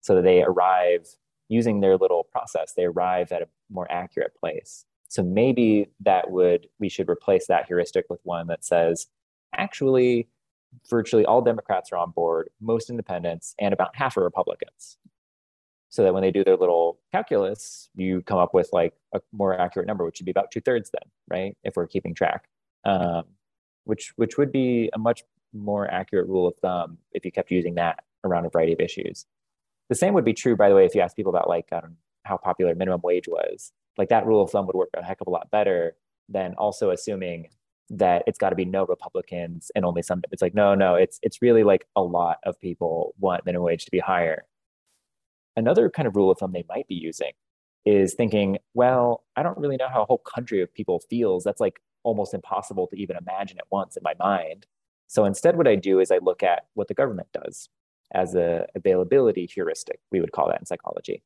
so 0.00 0.14
that 0.14 0.22
they 0.22 0.42
arrive 0.42 1.06
using 1.48 1.80
their 1.80 1.96
little 1.96 2.24
process. 2.24 2.74
They 2.76 2.84
arrive 2.84 3.32
at 3.32 3.42
a 3.42 3.48
more 3.70 3.90
accurate 3.90 4.34
place. 4.38 4.84
So 5.08 5.22
maybe 5.22 5.88
that 6.00 6.30
would, 6.30 6.68
we 6.78 6.88
should 6.88 7.08
replace 7.08 7.46
that 7.46 7.66
heuristic 7.66 8.04
with 8.10 8.20
one 8.24 8.46
that 8.48 8.64
says, 8.64 9.06
actually, 9.54 10.28
virtually 10.88 11.24
all 11.24 11.40
Democrats 11.40 11.90
are 11.92 11.96
on 11.96 12.10
board, 12.10 12.50
most 12.60 12.90
independents, 12.90 13.54
and 13.58 13.72
about 13.72 13.96
half 13.96 14.16
are 14.18 14.22
Republicans. 14.22 14.98
So 15.88 16.02
that 16.02 16.12
when 16.12 16.22
they 16.22 16.30
do 16.30 16.44
their 16.44 16.58
little 16.58 16.98
calculus, 17.10 17.88
you 17.94 18.20
come 18.20 18.38
up 18.38 18.52
with 18.52 18.68
like 18.74 18.92
a 19.14 19.20
more 19.32 19.58
accurate 19.58 19.86
number, 19.86 20.04
which 20.04 20.20
would 20.20 20.26
be 20.26 20.30
about 20.30 20.50
two 20.50 20.60
thirds 20.60 20.90
then, 20.90 21.10
right? 21.30 21.56
If 21.64 21.76
we're 21.76 21.86
keeping 21.86 22.14
track, 22.14 22.46
um, 22.84 23.24
which 23.84 24.12
which 24.16 24.36
would 24.36 24.52
be 24.52 24.90
a 24.92 24.98
much 24.98 25.22
more 25.54 25.90
accurate 25.90 26.28
rule 26.28 26.46
of 26.46 26.54
thumb 26.56 26.98
if 27.12 27.24
you 27.24 27.32
kept 27.32 27.50
using 27.50 27.76
that 27.76 28.04
around 28.22 28.44
a 28.44 28.50
variety 28.50 28.74
of 28.74 28.80
issues. 28.80 29.24
The 29.88 29.94
same 29.94 30.12
would 30.12 30.26
be 30.26 30.34
true, 30.34 30.56
by 30.56 30.68
the 30.68 30.74
way, 30.74 30.84
if 30.84 30.94
you 30.94 31.00
ask 31.00 31.16
people 31.16 31.30
about 31.30 31.48
like 31.48 31.68
um, 31.72 31.96
how 32.24 32.36
popular 32.36 32.74
minimum 32.74 33.00
wage 33.02 33.26
was 33.26 33.72
like 33.98 34.08
that 34.08 34.26
rule 34.26 34.42
of 34.42 34.50
thumb 34.50 34.66
would 34.66 34.76
work 34.76 34.90
a 34.96 35.02
heck 35.02 35.20
of 35.20 35.26
a 35.26 35.30
lot 35.30 35.50
better 35.50 35.96
than 36.28 36.54
also 36.54 36.90
assuming 36.90 37.48
that 37.90 38.22
it's 38.26 38.38
got 38.38 38.50
to 38.50 38.56
be 38.56 38.64
no 38.64 38.84
Republicans 38.86 39.70
and 39.74 39.84
only 39.84 40.02
some. 40.02 40.22
It's 40.30 40.42
like 40.42 40.54
no, 40.54 40.74
no. 40.74 40.94
It's 40.94 41.18
it's 41.22 41.42
really 41.42 41.64
like 41.64 41.86
a 41.96 42.02
lot 42.02 42.38
of 42.44 42.60
people 42.60 43.14
want 43.18 43.44
minimum 43.46 43.64
wage 43.64 43.84
to 43.86 43.90
be 43.90 43.98
higher. 43.98 44.44
Another 45.56 45.90
kind 45.90 46.06
of 46.06 46.14
rule 46.14 46.30
of 46.30 46.38
thumb 46.38 46.52
they 46.52 46.64
might 46.68 46.86
be 46.86 46.94
using 46.94 47.32
is 47.84 48.14
thinking, 48.14 48.58
well, 48.74 49.24
I 49.36 49.42
don't 49.42 49.58
really 49.58 49.76
know 49.76 49.88
how 49.88 50.02
a 50.02 50.06
whole 50.06 50.18
country 50.18 50.60
of 50.62 50.72
people 50.72 51.00
feels. 51.08 51.44
That's 51.44 51.60
like 51.60 51.80
almost 52.02 52.34
impossible 52.34 52.86
to 52.88 52.96
even 52.96 53.16
imagine 53.16 53.58
at 53.58 53.64
once 53.70 53.96
in 53.96 54.02
my 54.02 54.14
mind. 54.20 54.66
So 55.06 55.24
instead, 55.24 55.56
what 55.56 55.66
I 55.66 55.74
do 55.74 56.00
is 56.00 56.10
I 56.10 56.18
look 56.18 56.42
at 56.42 56.66
what 56.74 56.88
the 56.88 56.94
government 56.94 57.28
does 57.32 57.70
as 58.12 58.34
a 58.34 58.66
availability 58.74 59.46
heuristic. 59.46 60.00
We 60.12 60.20
would 60.20 60.32
call 60.32 60.48
that 60.48 60.60
in 60.60 60.66
psychology. 60.66 61.22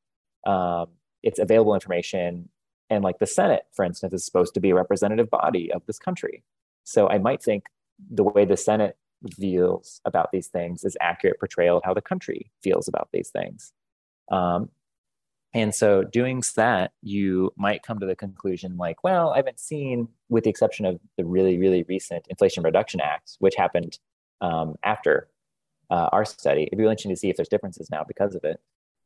Um, 0.47 0.87
it's 1.23 1.39
available 1.39 1.75
information 1.75 2.49
and 2.93 3.03
like 3.03 3.19
the 3.19 3.27
Senate, 3.27 3.65
for 3.73 3.85
instance, 3.85 4.13
is 4.13 4.25
supposed 4.25 4.53
to 4.55 4.61
be 4.61 4.71
a 4.71 4.75
representative 4.75 5.31
body 5.31 5.73
of 5.73 5.85
this 5.87 5.99
country. 5.99 6.45
So 6.85 7.09
I 7.09 7.19
might 7.19 7.43
think 7.43 7.65
the 8.11 8.23
way 8.23 8.45
the 8.45 8.57
Senate 8.57 8.99
feels 9.39 10.01
about 10.05 10.31
these 10.31 10.49
things 10.49 10.85
is 10.85 10.97
accurate 11.01 11.41
portrayal 11.41 11.79
of 11.79 11.85
how 11.85 11.95
the 11.95 12.03
country 12.03 12.51
feels 12.63 12.89
about 12.89 13.09
these 13.13 13.31
things. 13.31 13.73
Um, 14.31 14.69
and 15.55 15.75
so 15.75 16.03
doing 16.03 16.43
that, 16.57 16.93
you 17.03 17.53
might 17.57 17.83
come 17.83 17.99
to 18.01 18.07
the 18.07 18.17
conclusion 18.17 18.77
like, 18.77 19.03
well, 19.03 19.31
I 19.31 19.37
haven't 19.37 19.61
seen, 19.61 20.09
with 20.29 20.45
the 20.45 20.51
exception 20.51 20.85
of 20.85 21.01
the 21.17 21.25
really, 21.25 21.57
really 21.59 21.85
recent 21.89 22.27
Inflation 22.29 22.63
Reduction 22.63 23.01
Act, 23.01 23.37
which 23.39 23.55
happened 23.57 23.99
um, 24.43 24.77
after 24.85 25.29
uh, 25.91 26.09
our 26.13 26.25
study. 26.27 26.65
It'd 26.65 26.79
be 26.79 26.85
interesting 26.85 27.13
to 27.13 27.17
see 27.17 27.31
if 27.31 27.37
there's 27.37 27.49
differences 27.49 27.91
now 27.91 28.05
because 28.07 28.35
of 28.35 28.45
it. 28.45 28.61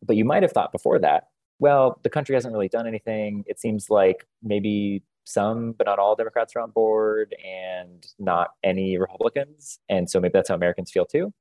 But 0.04 0.16
you 0.16 0.24
might 0.24 0.42
have 0.42 0.52
thought 0.52 0.72
before 0.72 0.98
that, 1.00 1.28
well, 1.58 2.00
the 2.02 2.10
country 2.10 2.34
hasn't 2.34 2.52
really 2.52 2.68
done 2.68 2.86
anything. 2.86 3.44
It 3.46 3.58
seems 3.58 3.88
like 3.88 4.26
maybe 4.42 5.02
some, 5.24 5.72
but 5.72 5.86
not 5.86 5.98
all 5.98 6.14
Democrats 6.14 6.54
are 6.54 6.60
on 6.60 6.70
board 6.70 7.34
and 7.44 8.06
not 8.18 8.50
any 8.62 8.98
Republicans. 8.98 9.80
And 9.88 10.08
so 10.08 10.20
maybe 10.20 10.32
that's 10.32 10.48
how 10.48 10.54
Americans 10.54 10.90
feel 10.90 11.06
too. 11.06 11.32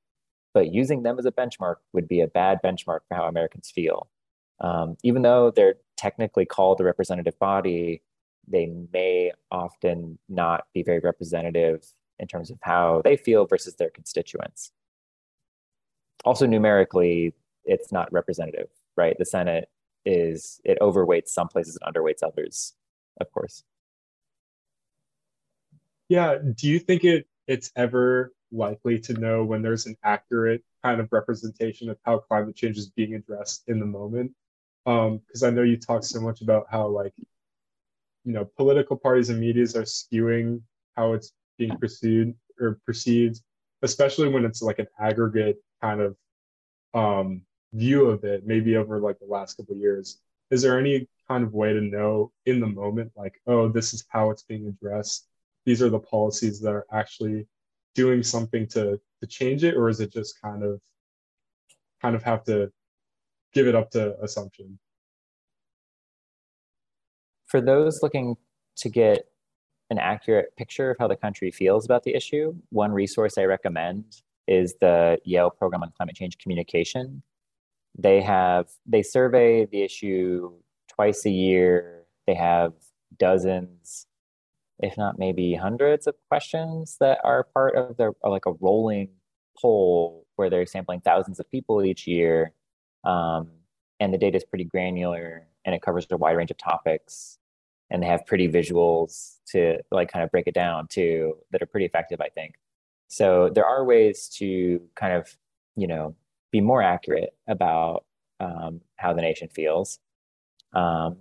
But 0.54 0.74
using 0.74 1.04
them 1.04 1.20
as 1.20 1.26
a 1.26 1.32
benchmark 1.32 1.76
would 1.94 2.08
be 2.08 2.22
a 2.22 2.28
bad 2.28 2.60
benchmark 2.64 3.00
for 3.08 3.16
how 3.16 3.26
Americans 3.26 3.70
feel. 3.74 4.10
Um, 4.62 4.96
even 5.04 5.22
though 5.22 5.52
they're 5.52 5.76
technically 5.98 6.46
called 6.46 6.78
the 6.78 6.86
representative 6.86 7.38
body, 7.40 8.02
they 8.48 8.72
may 8.94 9.32
often 9.52 10.18
not 10.30 10.66
be 10.74 10.82
very 10.82 11.00
representative 11.00 11.86
in 12.20 12.28
terms 12.28 12.50
of 12.50 12.58
how 12.62 13.02
they 13.04 13.18
feel 13.18 13.46
versus 13.46 13.76
their 13.76 13.90
constituents. 13.90 14.72
Also, 16.24 16.48
numerically, 16.48 17.34
it's 17.66 17.92
not 17.92 18.12
representative, 18.14 18.70
right? 18.96 19.18
The 19.20 19.26
Senate 19.26 19.70
is, 20.06 20.62
it 20.64 20.78
overweights 20.82 21.30
some 21.30 21.48
places 21.48 21.78
and 21.82 21.94
underweights 21.94 22.24
others, 22.24 22.74
of 23.20 23.32
course. 23.32 23.64
Yeah. 26.08 26.38
Do 26.56 26.68
you 26.68 26.80
think 26.80 27.04
it 27.04 27.28
it's 27.48 27.72
ever 27.76 28.34
likely 28.52 29.00
to 29.00 29.14
know 29.14 29.44
when 29.44 29.62
there's 29.62 29.86
an 29.86 29.98
accurate 30.04 30.64
kind 30.84 31.02
of 31.02 31.12
representation 31.12 31.90
of 31.90 31.98
how 32.04 32.20
climate 32.20 32.56
change 32.56 32.78
is 32.78 32.90
being 32.90 33.16
addressed 33.16 33.64
in 33.68 33.80
the 33.80 33.86
moment? 33.86 34.32
Because 34.86 35.44
um, 35.44 35.48
I 35.48 35.50
know 35.50 35.64
you 35.64 35.78
talk 35.78 36.04
so 36.04 36.22
much 36.22 36.42
about 36.42 36.68
how 36.70 36.88
like 36.88 37.14
you 38.24 38.34
know 38.34 38.46
political 38.58 38.98
parties 38.98 39.30
and 39.30 39.40
medias 39.40 39.76
are 39.76 39.84
skewing 39.84 40.62
how 40.96 41.14
it's 41.14 41.34
being 41.58 41.76
pursued 41.78 42.34
or 42.60 42.80
perceived, 42.86 43.42
especially 43.82 44.30
when 44.30 44.46
it's 44.46 44.62
like 44.62 44.80
an 44.80 44.88
aggregate 45.00 45.58
kind 45.82 46.02
of 46.02 46.16
um, 46.94 47.42
view 47.76 48.08
of 48.08 48.24
it, 48.24 48.46
maybe 48.46 48.78
over 48.78 49.00
like 49.00 49.20
the 49.20 49.26
last 49.26 49.58
couple 49.58 49.76
years. 49.76 50.20
Is 50.52 50.62
there 50.62 50.80
any 50.80 51.08
kind 51.28 51.44
of 51.44 51.54
way 51.54 51.74
to 51.74 51.82
know 51.82 52.32
in 52.46 52.60
the 52.60 52.68
moment, 52.68 53.12
like, 53.16 53.42
oh, 53.48 53.68
this 53.68 53.94
is 53.94 54.06
how 54.10 54.30
it's 54.30 54.44
being 54.44 54.68
addressed? 54.68 55.28
these 55.66 55.82
are 55.82 55.90
the 55.90 56.00
policies 56.00 56.60
that 56.62 56.70
are 56.70 56.86
actually 56.92 57.48
doing 57.94 58.24
something 58.24 58.68
to 58.68 59.00
to 59.22 59.28
change 59.28 59.64
it 59.64 59.76
or 59.76 59.90
is 59.90 60.00
it 60.00 60.12
just 60.12 60.40
kind 60.42 60.64
of 60.64 60.80
kind 62.02 62.16
of 62.16 62.24
have 62.24 62.44
to 62.44 62.72
give 63.54 63.68
it 63.68 63.76
up 63.76 63.90
to 63.90 64.16
assumption 64.22 64.78
for 67.46 67.62
those 67.62 68.02
looking 68.04 68.36
to 68.76 68.90
get 68.90 69.26
an 69.90 69.98
accurate 69.98 70.56
picture 70.58 70.92
of 70.92 70.98
how 71.00 71.08
the 71.08 71.16
country 71.16 71.52
feels 71.52 71.86
about 71.86 72.04
the 72.04 72.14
issue 72.14 72.54
one 72.70 72.92
resource 72.92 73.38
i 73.38 73.44
recommend 73.44 74.22
is 74.48 74.76
the 74.82 75.18
yale 75.24 75.50
program 75.50 75.82
on 75.82 75.92
climate 75.96 76.16
change 76.16 76.38
communication 76.38 77.24
they 77.98 78.22
have 78.22 78.68
they 78.86 79.02
survey 79.02 79.66
the 79.66 79.82
issue 79.82 80.52
twice 80.94 81.26
a 81.26 81.32
year 81.32 82.04
they 82.28 82.34
have 82.36 82.74
dozens 83.18 84.08
if 84.80 84.98
not 84.98 85.18
maybe 85.18 85.54
hundreds 85.56 86.08
of 86.08 86.16
questions 86.30 86.98
that 87.00 87.20
are 87.24 87.44
part 87.44 87.76
of 87.76 87.98
their 87.98 88.12
like 88.24 88.46
a 88.46 88.54
rolling 88.60 89.10
poll 89.60 90.26
where 90.36 90.50
they're 90.50 90.66
sampling 90.66 91.02
thousands 91.02 91.40
of 91.40 91.50
people 91.50 91.84
each 91.84 92.08
year. 92.08 92.52
Um, 93.04 93.50
and 94.00 94.14
the 94.14 94.18
data 94.18 94.38
is 94.38 94.44
pretty 94.44 94.66
granular 94.66 95.48
and 95.64 95.74
it 95.74 95.82
covers 95.82 96.06
a 96.12 96.18
wide 96.18 96.34
range 96.34 96.52
of 96.52 96.58
topics. 96.58 97.38
And 97.90 98.02
they 98.02 98.08
have 98.08 98.26
pretty 98.26 98.50
visuals 98.50 99.36
to 99.52 99.78
like 99.92 100.12
kind 100.12 100.24
of 100.24 100.32
break 100.32 100.48
it 100.48 100.56
down 100.56 100.88
too 100.88 101.38
that 101.52 101.62
are 101.62 101.68
pretty 101.68 101.86
effective, 101.86 102.20
I 102.20 102.30
think. 102.30 102.56
So 103.08 103.50
there 103.54 103.66
are 103.66 103.86
ways 103.86 104.28
to 104.40 104.82
kind 104.96 105.14
of, 105.14 105.38
you 105.76 105.88
know, 105.88 106.16
be 106.56 106.62
more 106.62 106.82
accurate 106.82 107.32
about 107.50 108.06
um, 108.40 108.80
how 108.96 109.12
the 109.14 109.22
nation 109.22 109.50
feels. 109.50 110.00
Um, 110.72 111.18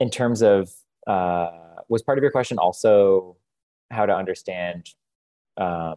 in 0.00 0.10
terms 0.10 0.42
of 0.42 0.70
uh, 1.06 1.50
was 1.88 2.02
part 2.02 2.18
of 2.18 2.22
your 2.22 2.32
question 2.32 2.58
also 2.58 3.36
how 3.92 4.06
to 4.06 4.14
understand 4.14 4.90
um, 5.56 5.96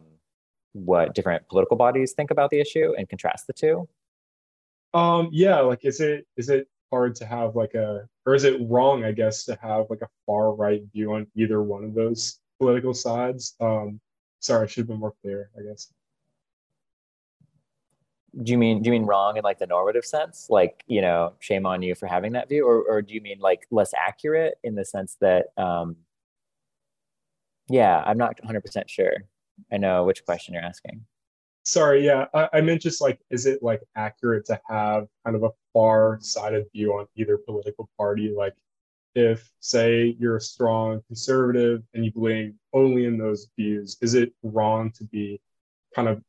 what 0.72 1.14
different 1.16 1.48
political 1.48 1.76
bodies 1.76 2.12
think 2.12 2.30
about 2.30 2.50
the 2.50 2.60
issue 2.60 2.94
and 2.96 3.08
contrast 3.08 3.48
the 3.48 3.52
two? 3.52 3.88
Um, 4.94 5.28
yeah, 5.32 5.58
like 5.60 5.84
is 5.84 6.00
it 6.00 6.26
is 6.36 6.48
it 6.48 6.68
hard 6.92 7.16
to 7.16 7.26
have 7.26 7.56
like 7.56 7.74
a 7.74 8.06
or 8.24 8.36
is 8.36 8.44
it 8.44 8.60
wrong, 8.68 9.04
I 9.04 9.10
guess, 9.10 9.44
to 9.46 9.58
have 9.60 9.86
like 9.90 10.02
a 10.02 10.08
far 10.26 10.54
right 10.54 10.82
view 10.92 11.14
on 11.14 11.26
either 11.34 11.60
one 11.60 11.82
of 11.82 11.94
those 11.94 12.38
political 12.60 12.94
sides? 12.94 13.56
Um, 13.60 14.00
sorry, 14.38 14.64
I 14.64 14.66
should 14.68 14.82
have 14.82 14.88
been 14.88 15.00
more 15.00 15.14
clear, 15.22 15.50
I 15.58 15.62
guess 15.68 15.92
do 18.40 18.52
you 18.52 18.58
mean 18.58 18.82
do 18.82 18.88
you 18.88 18.92
mean 18.92 19.04
wrong 19.04 19.36
in 19.36 19.44
like 19.44 19.58
the 19.58 19.66
normative 19.66 20.04
sense? 20.04 20.46
Like 20.48 20.82
you 20.86 21.00
know 21.00 21.34
shame 21.40 21.66
on 21.66 21.82
you 21.82 21.94
for 21.94 22.06
having 22.06 22.32
that 22.32 22.48
view? 22.48 22.66
Or, 22.66 22.82
or 22.82 23.02
do 23.02 23.12
you 23.14 23.20
mean 23.20 23.38
like 23.40 23.66
less 23.70 23.92
accurate 23.94 24.54
in 24.62 24.74
the 24.74 24.84
sense 24.84 25.16
that 25.20 25.46
um 25.56 25.96
yeah 27.68 28.02
i'm 28.06 28.18
not 28.18 28.36
100% 28.42 28.88
sure. 28.88 29.14
I 29.70 29.76
know 29.76 30.04
which 30.04 30.24
question 30.24 30.54
you're 30.54 30.62
asking. 30.62 31.04
Sorry 31.64 32.04
yeah 32.06 32.26
I, 32.32 32.48
I 32.54 32.60
meant 32.62 32.80
just 32.80 33.00
like 33.02 33.20
is 33.30 33.44
it 33.46 33.62
like 33.62 33.82
accurate 33.96 34.46
to 34.46 34.60
have 34.68 35.08
kind 35.24 35.36
of 35.36 35.42
a 35.42 35.50
far 35.72 36.18
sided 36.22 36.66
view 36.72 36.94
on 36.94 37.06
either 37.16 37.36
political 37.36 37.90
party? 37.98 38.34
Like 38.36 38.54
if 39.14 39.50
say 39.60 40.16
you're 40.18 40.36
a 40.36 40.40
strong 40.40 41.02
conservative 41.06 41.82
and 41.92 42.02
you 42.02 42.10
believe 42.10 42.54
only 42.72 43.04
in 43.04 43.18
those 43.18 43.48
views 43.58 43.98
is 44.00 44.14
it 44.14 44.32
wrong 44.42 44.90
to 44.90 45.04
be 45.04 45.38
kind 45.94 46.08
of 46.08 46.22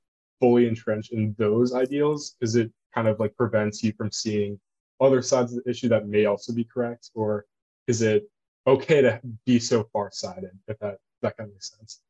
fully 0.44 0.68
entrenched 0.68 1.14
in 1.14 1.34
those 1.38 1.74
ideals 1.74 2.36
because 2.38 2.58
it 2.58 2.70
kind 2.94 3.08
of 3.08 3.18
like 3.18 3.34
prevents 3.38 3.82
you 3.82 3.94
from 3.94 4.12
seeing 4.12 4.60
other 5.00 5.22
sides 5.22 5.56
of 5.56 5.64
the 5.64 5.70
issue 5.70 5.88
that 5.88 6.06
may 6.06 6.26
also 6.26 6.52
be 6.52 6.66
correct? 6.66 7.12
Or 7.16 7.46
is 7.88 8.02
it 8.02 8.30
okay 8.68 9.02
to 9.02 9.22
be 9.46 9.58
so 9.58 9.88
far-sighted 9.94 10.52
if 10.68 10.78
that 10.80 10.98
that 11.22 11.38
kind 11.38 11.48
of 11.48 11.54
makes 11.54 11.72
sense? 11.78 12.02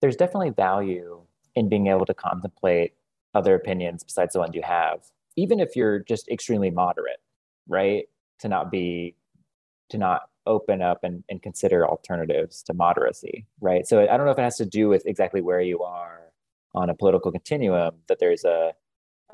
There's 0.00 0.14
definitely 0.14 0.50
value 0.50 1.22
in 1.56 1.68
being 1.68 1.88
able 1.88 2.06
to 2.06 2.14
contemplate 2.14 2.92
other 3.34 3.56
opinions 3.56 4.04
besides 4.04 4.34
the 4.34 4.38
ones 4.38 4.54
you 4.54 4.62
have 4.62 5.00
even 5.34 5.58
if 5.58 5.74
you're 5.74 5.98
just 5.98 6.28
extremely 6.28 6.70
moderate 6.70 7.20
right? 7.66 8.04
To 8.40 8.48
not 8.48 8.70
be 8.70 9.16
to 9.88 9.98
not 9.98 10.22
open 10.46 10.82
up 10.82 11.00
and, 11.02 11.24
and 11.28 11.42
consider 11.42 11.88
alternatives 11.88 12.62
to 12.64 12.74
moderacy 12.74 13.46
right? 13.60 13.84
So 13.84 14.02
i 14.02 14.16
don't 14.16 14.26
know 14.26 14.32
if 14.32 14.38
it 14.38 14.42
has 14.42 14.58
to 14.58 14.66
do 14.66 14.88
with 14.88 15.06
exactly 15.06 15.40
where 15.40 15.60
you 15.60 15.82
are 15.82 16.21
on 16.74 16.90
a 16.90 16.94
political 16.94 17.30
continuum 17.30 17.94
that 18.08 18.18
there's 18.18 18.44
a 18.44 18.72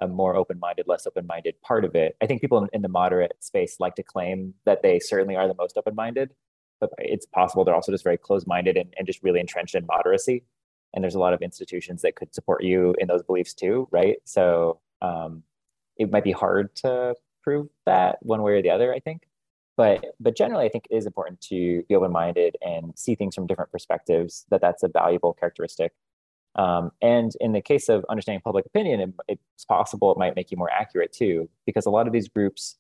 a 0.00 0.06
more 0.06 0.36
open-minded, 0.36 0.86
less 0.86 1.06
open-minded 1.06 1.60
part 1.62 1.84
of 1.84 1.94
it. 1.94 2.16
I 2.22 2.26
think 2.26 2.40
people 2.40 2.58
in, 2.62 2.68
in, 2.72 2.82
the 2.82 2.88
moderate 2.88 3.32
space 3.40 3.76
like 3.80 3.96
to 3.96 4.02
claim 4.02 4.54
that 4.64 4.82
they 4.82 5.00
certainly 5.00 5.34
are 5.34 5.48
the 5.48 5.56
most 5.58 5.76
open-minded, 5.76 6.30
but 6.80 6.90
it's 6.98 7.26
possible 7.26 7.64
they're 7.64 7.74
also 7.74 7.92
just 7.92 8.04
very 8.04 8.16
closed-minded 8.16 8.76
and, 8.76 8.94
and 8.96 9.06
just 9.06 9.22
really 9.22 9.40
entrenched 9.40 9.74
in 9.74 9.86
moderacy. 9.86 10.44
And 10.94 11.02
there's 11.02 11.16
a 11.16 11.18
lot 11.18 11.34
of 11.34 11.42
institutions 11.42 12.02
that 12.02 12.14
could 12.14 12.34
support 12.34 12.62
you 12.62 12.94
in 12.98 13.08
those 13.08 13.22
beliefs 13.22 13.54
too, 13.54 13.88
right? 13.90 14.16
So 14.24 14.80
um, 15.02 15.42
it 15.96 16.10
might 16.10 16.24
be 16.24 16.32
hard 16.32 16.74
to 16.76 17.14
prove 17.42 17.68
that 17.84 18.18
one 18.22 18.42
way 18.42 18.52
or 18.52 18.62
the 18.62 18.70
other. 18.70 18.94
I 18.94 19.00
think, 19.00 19.22
but 19.76 20.04
but 20.18 20.36
generally, 20.36 20.64
I 20.64 20.68
think 20.68 20.86
it 20.90 20.96
is 20.96 21.06
important 21.06 21.40
to 21.42 21.82
be 21.88 21.94
open-minded 21.94 22.56
and 22.62 22.92
see 22.96 23.14
things 23.14 23.34
from 23.34 23.46
different 23.46 23.70
perspectives. 23.70 24.46
That 24.50 24.60
that's 24.60 24.82
a 24.82 24.88
valuable 24.88 25.34
characteristic 25.34 25.92
um, 26.58 26.90
and 27.00 27.32
in 27.40 27.52
the 27.52 27.60
case 27.60 27.88
of 27.88 28.04
understanding 28.10 28.42
public 28.44 28.66
opinion, 28.66 29.00
it, 29.00 29.38
it's 29.56 29.64
possible 29.64 30.10
it 30.10 30.18
might 30.18 30.34
make 30.34 30.50
you 30.50 30.56
more 30.56 30.70
accurate 30.70 31.12
too, 31.12 31.48
because 31.64 31.86
a 31.86 31.90
lot 31.90 32.08
of 32.08 32.12
these 32.12 32.28
groups, 32.28 32.76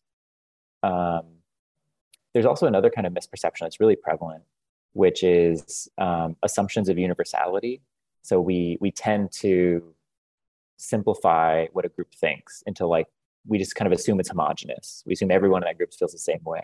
um, 0.82 1.22
there's 2.34 2.44
also 2.44 2.66
another 2.66 2.90
kind 2.90 3.06
of 3.06 3.12
misperception 3.12 3.60
that's 3.60 3.78
really 3.78 3.94
prevalent, 3.96 4.42
which 4.94 5.22
is 5.22 5.88
um, 5.96 6.36
assumptions 6.42 6.88
of 6.88 6.98
universality. 6.98 7.80
So 8.22 8.40
we 8.40 8.78
we 8.80 8.90
tend 8.90 9.30
to 9.32 9.94
simplify 10.76 11.66
what 11.72 11.84
a 11.84 11.88
group 11.88 12.12
thinks 12.14 12.62
into 12.66 12.86
like 12.86 13.06
we 13.46 13.58
just 13.58 13.74
kind 13.76 13.90
of 13.90 13.96
assume 13.96 14.18
it's 14.20 14.28
homogenous. 14.28 15.04
We 15.06 15.14
assume 15.14 15.30
everyone 15.30 15.62
in 15.62 15.68
that 15.68 15.78
group 15.78 15.94
feels 15.94 16.12
the 16.12 16.18
same 16.18 16.42
way. 16.44 16.60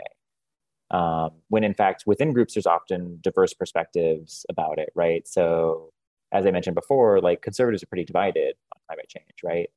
Um, 0.90 1.31
when 1.48 1.64
in 1.64 1.74
fact, 1.74 2.05
within 2.07 2.33
groups, 2.33 2.55
there's 2.55 2.66
often 2.66 3.18
diverse 3.22 3.55
perspectives 3.55 4.44
about 4.48 4.79
it, 4.79 4.90
right? 4.94 5.27
So 5.27 5.93
as 6.35 6.44
I 6.47 6.51
mentioned 6.51 6.75
before, 6.75 7.20
like 7.20 7.40
conservatives 7.42 7.83
are 7.83 7.87
pretty 7.87 8.05
divided 8.05 8.57
on 8.75 8.83
climate 8.88 9.09
change, 9.09 9.42
right? 9.42 9.70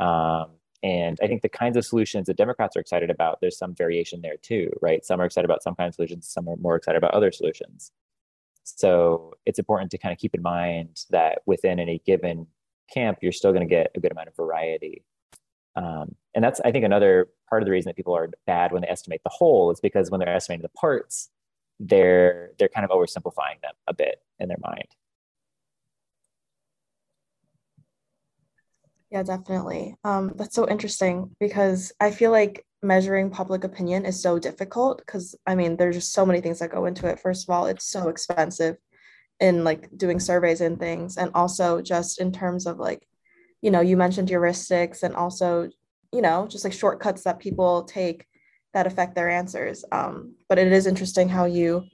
Um, 0.00 0.50
and 0.82 1.18
I 1.22 1.26
think 1.26 1.42
the 1.42 1.48
kinds 1.48 1.76
of 1.76 1.84
solutions 1.84 2.26
that 2.26 2.36
Democrats 2.36 2.76
are 2.76 2.80
excited 2.80 3.10
about, 3.10 3.40
there's 3.40 3.56
some 3.56 3.74
variation 3.74 4.20
there 4.20 4.36
too, 4.36 4.70
right? 4.82 5.04
Some 5.04 5.20
are 5.20 5.24
excited 5.24 5.44
about 5.44 5.62
some 5.62 5.74
kind 5.74 5.88
of 5.88 5.94
solutions, 5.94 6.28
some 6.28 6.48
are 6.48 6.56
more 6.56 6.76
excited 6.76 6.98
about 6.98 7.14
other 7.14 7.30
solutions. 7.30 7.92
So 8.64 9.34
it's 9.46 9.58
important 9.58 9.90
to 9.92 9.98
kind 9.98 10.12
of 10.12 10.18
keep 10.18 10.34
in 10.34 10.42
mind 10.42 11.04
that 11.10 11.42
within 11.46 11.78
any 11.78 12.02
given 12.04 12.46
camp, 12.92 13.18
you're 13.22 13.32
still 13.32 13.52
going 13.52 13.66
to 13.66 13.72
get 13.72 13.92
a 13.94 14.00
good 14.00 14.12
amount 14.12 14.28
of 14.28 14.36
variety. 14.36 15.04
Um, 15.76 16.16
and 16.34 16.42
that's, 16.42 16.60
I 16.64 16.72
think, 16.72 16.84
another 16.84 17.28
part 17.48 17.62
of 17.62 17.66
the 17.66 17.72
reason 17.72 17.88
that 17.88 17.96
people 17.96 18.16
are 18.16 18.30
bad 18.46 18.72
when 18.72 18.82
they 18.82 18.88
estimate 18.88 19.22
the 19.22 19.30
whole 19.30 19.70
is 19.70 19.80
because 19.80 20.10
when 20.10 20.18
they're 20.18 20.28
estimating 20.28 20.62
the 20.62 20.80
parts, 20.80 21.30
they're 21.78 22.50
they're 22.58 22.68
kind 22.68 22.84
of 22.84 22.90
oversimplifying 22.90 23.60
them 23.62 23.72
a 23.86 23.94
bit 23.94 24.22
in 24.38 24.48
their 24.48 24.58
mind. 24.60 24.88
Yeah, 29.10 29.22
definitely. 29.24 29.96
Um, 30.04 30.32
that's 30.36 30.54
so 30.54 30.68
interesting 30.68 31.34
because 31.40 31.92
I 32.00 32.10
feel 32.12 32.30
like 32.30 32.64
measuring 32.82 33.30
public 33.30 33.64
opinion 33.64 34.06
is 34.06 34.22
so 34.22 34.38
difficult 34.38 34.98
because 34.98 35.34
I 35.46 35.54
mean, 35.54 35.76
there's 35.76 35.96
just 35.96 36.12
so 36.12 36.24
many 36.24 36.40
things 36.40 36.60
that 36.60 36.70
go 36.70 36.86
into 36.86 37.08
it. 37.08 37.18
First 37.18 37.48
of 37.48 37.50
all, 37.54 37.66
it's 37.66 37.86
so 37.90 38.08
expensive 38.08 38.76
in 39.40 39.64
like 39.64 39.88
doing 39.96 40.20
surveys 40.20 40.60
and 40.60 40.78
things, 40.78 41.16
and 41.16 41.30
also 41.34 41.82
just 41.82 42.20
in 42.20 42.32
terms 42.32 42.66
of 42.66 42.78
like, 42.78 43.06
you 43.62 43.70
know, 43.70 43.80
you 43.80 43.96
mentioned 43.96 44.28
heuristics 44.28 45.02
and 45.02 45.16
also, 45.16 45.70
you 46.12 46.22
know, 46.22 46.46
just 46.48 46.64
like 46.64 46.72
shortcuts 46.74 47.24
that 47.24 47.40
people 47.40 47.84
take 47.84 48.26
that 48.74 48.86
affect 48.86 49.14
their 49.16 49.30
answers. 49.30 49.84
Um, 49.92 50.36
but 50.48 50.58
it 50.58 50.72
is 50.72 50.86
interesting 50.86 51.28
how 51.28 51.46
you 51.46 51.84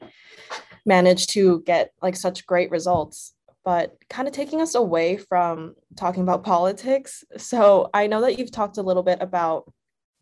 manage 0.87 1.27
to 1.29 1.63
get 1.67 1.93
like 2.03 2.17
such 2.17 2.47
great 2.47 2.71
results 2.71 3.35
but 3.67 3.97
kind 4.09 4.29
of 4.29 4.33
taking 4.33 4.63
us 4.63 4.77
away 4.77 5.17
from 5.17 5.75
talking 5.97 6.23
about 6.23 6.45
politics. 6.45 7.25
So 7.37 7.91
I 7.93 8.07
know 8.07 8.21
that 8.21 8.39
you've 8.39 8.53
talked 8.53 8.79
a 8.79 8.83
little 8.83 9.03
bit 9.03 9.21
about, 9.21 9.71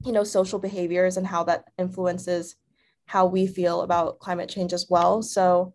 you 0.02 0.12
know, 0.12 0.24
social 0.24 0.58
behaviors 0.58 1.18
and 1.18 1.26
how 1.26 1.44
that 1.44 1.64
influences 1.76 2.56
how 3.04 3.26
we 3.26 3.46
feel 3.46 3.82
about 3.82 4.18
climate 4.18 4.48
change 4.48 4.72
as 4.72 4.86
well. 4.88 5.20
So 5.20 5.74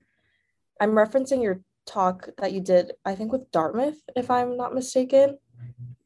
I'm 0.82 0.94
referencing 0.94 1.44
your 1.44 1.62
talk 1.86 2.30
that 2.40 2.54
you 2.54 2.60
did, 2.60 2.94
I 3.06 3.14
think, 3.14 3.32
with 3.32 3.52
Dartmouth, 3.52 4.02
if 4.16 4.32
I'm 4.32 4.58
not 4.58 4.74
mistaken. 4.74 5.38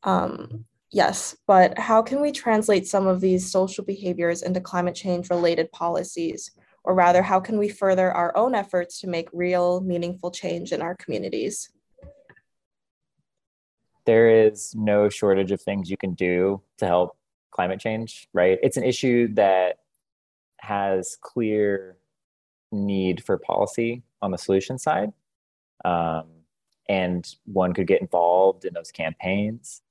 Um, 0.04 0.66
yes, 0.92 1.38
but 1.48 1.80
how 1.80 2.02
can 2.02 2.20
we 2.20 2.34
translate 2.34 2.88
some 2.88 3.08
of 3.08 3.22
these 3.22 3.50
social 3.50 3.86
behaviors 3.86 4.42
into 4.42 4.60
climate 4.60 4.96
change 4.96 5.30
related 5.30 5.72
policies? 5.72 6.52
Or 6.84 6.94
rather, 6.94 7.22
how 7.22 7.40
can 7.40 7.58
we 7.58 7.70
further 7.70 8.12
our 8.12 8.36
own 8.36 8.56
efforts 8.56 9.00
to 9.02 9.08
make 9.08 9.30
real, 9.32 9.82
meaningful 9.82 10.32
change 10.32 10.72
in 10.72 10.82
our 10.82 10.96
communities? 10.96 11.70
There 14.06 14.48
is 14.48 14.76
no 14.76 15.08
shortage 15.08 15.52
of 15.52 15.62
things 15.62 15.90
you 15.90 15.96
can 15.96 16.14
do 16.14 16.62
to 16.78 16.86
help 16.86 17.18
climate 17.52 17.80
change, 17.80 18.28
right? 18.34 18.60
It's 18.62 18.76
an 18.76 18.84
issue 18.84 19.34
that 19.36 19.78
has 20.60 21.18
clear 21.22 21.98
need 22.72 23.24
for 23.24 23.38
policy 23.38 24.04
on 24.22 24.32
the 24.32 24.38
solution 24.38 24.78
side. 24.78 25.14
Um, 25.86 26.26
and 26.90 27.26
one 27.46 27.74
could 27.74 27.88
get 27.88 28.02
involved 28.02 28.66
in 28.66 28.74
those 28.74 28.92
campaigns, 28.92 29.82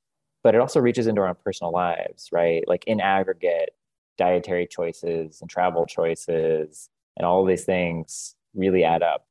but 0.43 0.55
it 0.55 0.61
also 0.61 0.81
reaches 0.81 1.07
into 1.07 1.23
our 1.23 1.29
own 1.29 1.37
personal 1.43 1.73
lives, 1.73 2.29
right? 2.33 2.65
Like 2.67 2.85
in 2.87 3.01
aggregate, 3.01 3.71
dietary 4.19 4.67
choices 4.67 5.41
and 5.41 5.51
travel 5.51 5.87
choices 5.87 6.89
and 7.17 7.27
all 7.27 7.45
these 7.45 7.65
things 7.65 8.35
really 8.55 8.85
add 8.85 9.03
up 9.03 9.27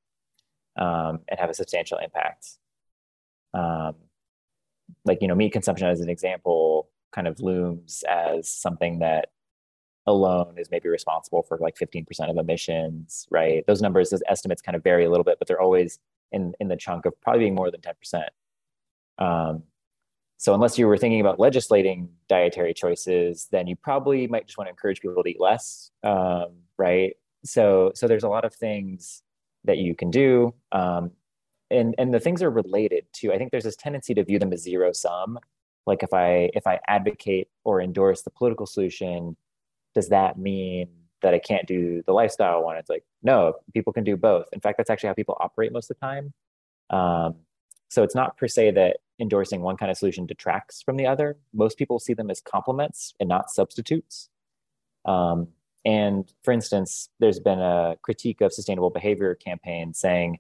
um, 0.78 1.20
and 1.28 1.40
have 1.40 1.50
a 1.50 1.54
substantial 1.54 1.98
impact. 1.98 2.48
Um, 3.54 3.96
like, 5.06 5.22
you 5.22 5.28
know, 5.28 5.36
meat 5.36 5.54
consumption 5.54 5.88
as 5.88 6.02
an 6.02 6.10
example 6.10 6.90
kind 7.12 7.28
of 7.28 7.40
looms 7.40 8.04
as 8.08 8.50
something 8.50 9.00
that 9.00 9.30
alone 10.08 10.56
is 10.58 10.72
maybe 10.72 10.90
responsible 10.90 11.44
for 11.44 11.58
like 11.60 11.76
15% 11.76 12.30
of 12.30 12.38
emissions, 12.38 13.28
right? 13.30 13.64
Those 13.68 13.82
numbers, 13.82 14.10
those 14.10 14.24
estimates 14.28 14.62
kind 14.62 14.76
of 14.76 14.84
vary 14.84 15.06
a 15.06 15.10
little 15.10 15.24
bit, 15.24 15.38
but 15.40 15.48
they're 15.48 15.62
always 15.62 16.00
in, 16.32 16.54
in 16.60 16.68
the 16.68 16.76
chunk 16.76 17.06
of 17.06 17.20
probably 17.22 17.42
being 17.42 17.56
more 17.56 17.70
than 17.72 17.82
10%. 17.82 18.24
Um, 19.20 19.64
so 20.42 20.56
unless 20.56 20.76
you 20.80 20.88
were 20.88 20.98
thinking 20.98 21.22
about 21.22 21.40
legislating 21.40 22.10
dietary 22.28 22.74
choices, 22.74 23.48
then 23.52 23.68
you 23.68 23.76
probably 23.76 24.26
might 24.26 24.48
just 24.48 24.58
want 24.58 24.66
to 24.66 24.72
encourage 24.72 25.00
people 25.00 25.22
to 25.22 25.30
eat 25.30 25.40
less, 25.40 25.92
um, 26.02 26.48
right? 26.80 27.14
So 27.46 27.92
so 27.94 28.08
there's 28.08 28.24
a 28.24 28.28
lot 28.28 28.44
of 28.44 28.52
things 28.52 29.22
that 29.66 29.78
you 29.78 29.94
can 29.94 30.10
do, 30.10 30.56
um, 30.72 31.12
and 31.70 31.94
and 32.00 32.12
the 32.12 32.20
things 32.20 32.42
are 32.42 32.50
related 32.50 33.06
to. 33.18 33.32
I 33.32 33.38
think 33.38 33.52
there's 33.52 33.66
this 33.66 33.76
tendency 33.76 34.16
to 34.16 34.24
view 34.24 34.40
them 34.40 34.52
as 34.52 34.64
zero 34.64 34.94
sum. 34.94 35.38
Like 35.86 36.02
if 36.02 36.12
I 36.12 36.50
if 36.56 36.66
I 36.66 36.80
advocate 36.88 37.48
or 37.64 37.80
endorse 37.80 38.24
the 38.24 38.32
political 38.32 38.66
solution, 38.66 39.36
does 39.94 40.10
that 40.10 40.40
mean 40.40 40.90
that 41.22 41.36
I 41.36 41.40
can't 41.40 41.68
do 41.68 42.02
the 42.08 42.14
lifestyle 42.14 42.64
one? 42.64 42.78
It's 42.78 42.90
like 42.90 43.04
no, 43.22 43.54
people 43.76 43.94
can 43.94 44.04
do 44.04 44.18
both. 44.18 44.48
In 44.54 44.60
fact, 44.60 44.78
that's 44.78 44.90
actually 44.90 45.10
how 45.10 45.14
people 45.14 45.38
operate 45.40 45.72
most 45.72 45.92
of 45.92 45.98
the 46.00 46.08
time. 46.08 46.34
Um, 46.90 47.36
so 47.90 48.02
it's 48.02 48.16
not 48.16 48.38
per 48.38 48.48
se 48.48 48.72
that 48.72 48.98
endorsing 49.22 49.62
one 49.62 49.78
kind 49.78 49.92
of 49.92 49.98
solution 49.98 50.26
detracts 50.26 50.82
from 50.82 50.98
the 50.98 51.06
other. 51.06 51.38
Most 51.54 51.78
people 51.78 52.00
see 52.00 52.14
them 52.14 52.30
as 52.30 52.42
complements 52.42 53.14
and 53.20 53.30
not 53.30 53.52
substitutes. 53.52 54.30
Um, 55.06 55.48
and 55.86 56.32
for 56.44 56.52
instance, 56.52 57.10
there's 57.20 57.40
been 57.40 57.60
a 57.60 57.96
critique 58.02 58.42
of 58.42 58.52
sustainable 58.54 58.90
behavior 58.90 59.36
campaign 59.36 59.94
saying, 59.94 60.40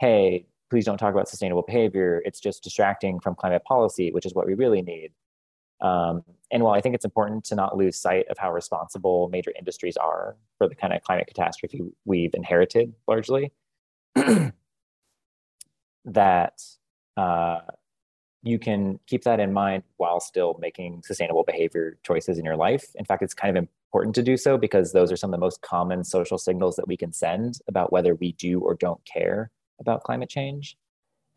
hey, 0.00 0.46
please 0.70 0.84
don't 0.84 0.98
talk 0.98 1.12
about 1.12 1.28
sustainable 1.28 1.62
behavior. 1.62 2.22
It's 2.24 2.40
just 2.40 2.64
distracting 2.64 3.20
from 3.20 3.34
climate 3.34 3.64
policy, 3.64 4.10
which 4.10 4.26
is 4.26 4.34
what 4.34 4.46
we 4.46 4.54
really 4.54 4.82
need. 4.82 5.12
Um, 5.82 6.22
and 6.50 6.62
while 6.62 6.74
I 6.74 6.80
think 6.80 6.94
it's 6.94 7.04
important 7.04 7.44
to 7.46 7.54
not 7.54 7.76
lose 7.76 7.98
sight 7.98 8.26
of 8.28 8.38
how 8.38 8.52
responsible 8.52 9.28
major 9.30 9.52
industries 9.58 9.96
are 9.96 10.36
for 10.58 10.68
the 10.68 10.74
kind 10.74 10.92
of 10.92 11.02
climate 11.02 11.26
catastrophe 11.26 11.82
we've 12.04 12.34
inherited 12.34 12.94
largely, 13.08 13.52
that 16.04 16.62
uh, 17.16 17.60
you 18.42 18.58
can 18.58 18.98
keep 19.06 19.22
that 19.24 19.40
in 19.40 19.52
mind 19.52 19.84
while 19.96 20.20
still 20.20 20.56
making 20.60 21.02
sustainable 21.04 21.44
behavior 21.44 21.98
choices 22.02 22.38
in 22.38 22.44
your 22.44 22.56
life. 22.56 22.86
In 22.96 23.04
fact, 23.04 23.22
it's 23.22 23.34
kind 23.34 23.56
of 23.56 23.68
important 23.88 24.14
to 24.16 24.22
do 24.22 24.36
so 24.36 24.58
because 24.58 24.92
those 24.92 25.12
are 25.12 25.16
some 25.16 25.32
of 25.32 25.38
the 25.38 25.44
most 25.44 25.62
common 25.62 26.02
social 26.02 26.38
signals 26.38 26.76
that 26.76 26.88
we 26.88 26.96
can 26.96 27.12
send 27.12 27.58
about 27.68 27.92
whether 27.92 28.14
we 28.16 28.32
do 28.32 28.60
or 28.60 28.74
don't 28.74 29.04
care 29.04 29.50
about 29.78 30.02
climate 30.02 30.28
change. 30.28 30.76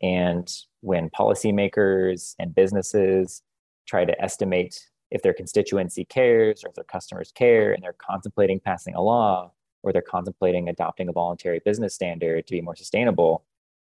And 0.02 0.50
when 0.80 1.08
policymakers 1.10 2.34
and 2.38 2.54
businesses 2.54 3.42
try 3.86 4.04
to 4.04 4.20
estimate 4.20 4.88
if 5.12 5.22
their 5.22 5.32
constituency 5.32 6.04
cares 6.04 6.64
or 6.64 6.68
if 6.68 6.74
their 6.74 6.84
customers 6.84 7.30
care 7.32 7.72
and 7.72 7.82
they're 7.82 7.94
contemplating 7.94 8.58
passing 8.58 8.94
a 8.96 9.00
law 9.00 9.52
or 9.84 9.92
they're 9.92 10.02
contemplating 10.02 10.68
adopting 10.68 11.08
a 11.08 11.12
voluntary 11.12 11.60
business 11.64 11.94
standard 11.94 12.46
to 12.48 12.52
be 12.52 12.60
more 12.60 12.74
sustainable, 12.74 13.44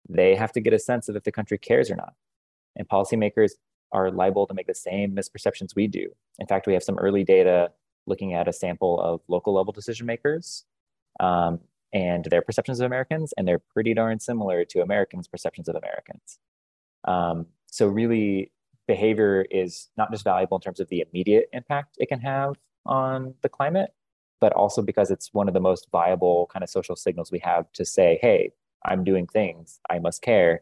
they 0.07 0.33
have 0.33 0.53
to 0.53 0.61
get 0.61 0.71
a 0.71 0.79
sense 0.79 1.09
of 1.09 1.17
if 1.17 1.23
the 1.23 1.31
country 1.31 1.57
cares 1.57 1.91
or 1.91 1.97
not 1.97 2.13
and 2.75 2.87
policymakers 2.87 3.51
are 3.91 4.11
liable 4.11 4.47
to 4.47 4.53
make 4.53 4.67
the 4.67 4.75
same 4.75 5.15
misperceptions 5.15 5.75
we 5.75 5.87
do. 5.87 6.07
In 6.39 6.47
fact, 6.47 6.67
we 6.67 6.73
have 6.73 6.83
some 6.83 6.97
early 6.97 7.23
data 7.23 7.71
looking 8.07 8.33
at 8.33 8.47
a 8.47 8.53
sample 8.53 8.99
of 8.99 9.21
local 9.27 9.53
level 9.53 9.73
decision 9.73 10.05
makers 10.05 10.65
um, 11.19 11.59
and 11.93 12.25
their 12.25 12.41
perceptions 12.41 12.79
of 12.79 12.85
Americans, 12.85 13.33
and 13.37 13.47
they're 13.47 13.59
pretty 13.59 13.93
darn 13.93 14.19
similar 14.19 14.63
to 14.65 14.81
Americans' 14.81 15.27
perceptions 15.27 15.67
of 15.67 15.75
Americans. 15.75 16.39
Um, 17.05 17.47
so, 17.67 17.87
really, 17.87 18.51
behavior 18.87 19.45
is 19.51 19.89
not 19.97 20.11
just 20.11 20.23
valuable 20.23 20.57
in 20.57 20.61
terms 20.61 20.79
of 20.79 20.89
the 20.89 21.03
immediate 21.07 21.49
impact 21.53 21.95
it 21.97 22.07
can 22.07 22.19
have 22.19 22.55
on 22.85 23.33
the 23.41 23.49
climate, 23.49 23.93
but 24.39 24.53
also 24.53 24.81
because 24.81 25.11
it's 25.11 25.33
one 25.33 25.47
of 25.47 25.53
the 25.53 25.59
most 25.59 25.87
viable 25.91 26.49
kind 26.51 26.63
of 26.63 26.69
social 26.69 26.95
signals 26.95 27.31
we 27.31 27.39
have 27.39 27.71
to 27.73 27.85
say, 27.85 28.19
hey, 28.21 28.51
I'm 28.85 29.03
doing 29.03 29.27
things, 29.27 29.79
I 29.89 29.99
must 29.99 30.21
care, 30.21 30.61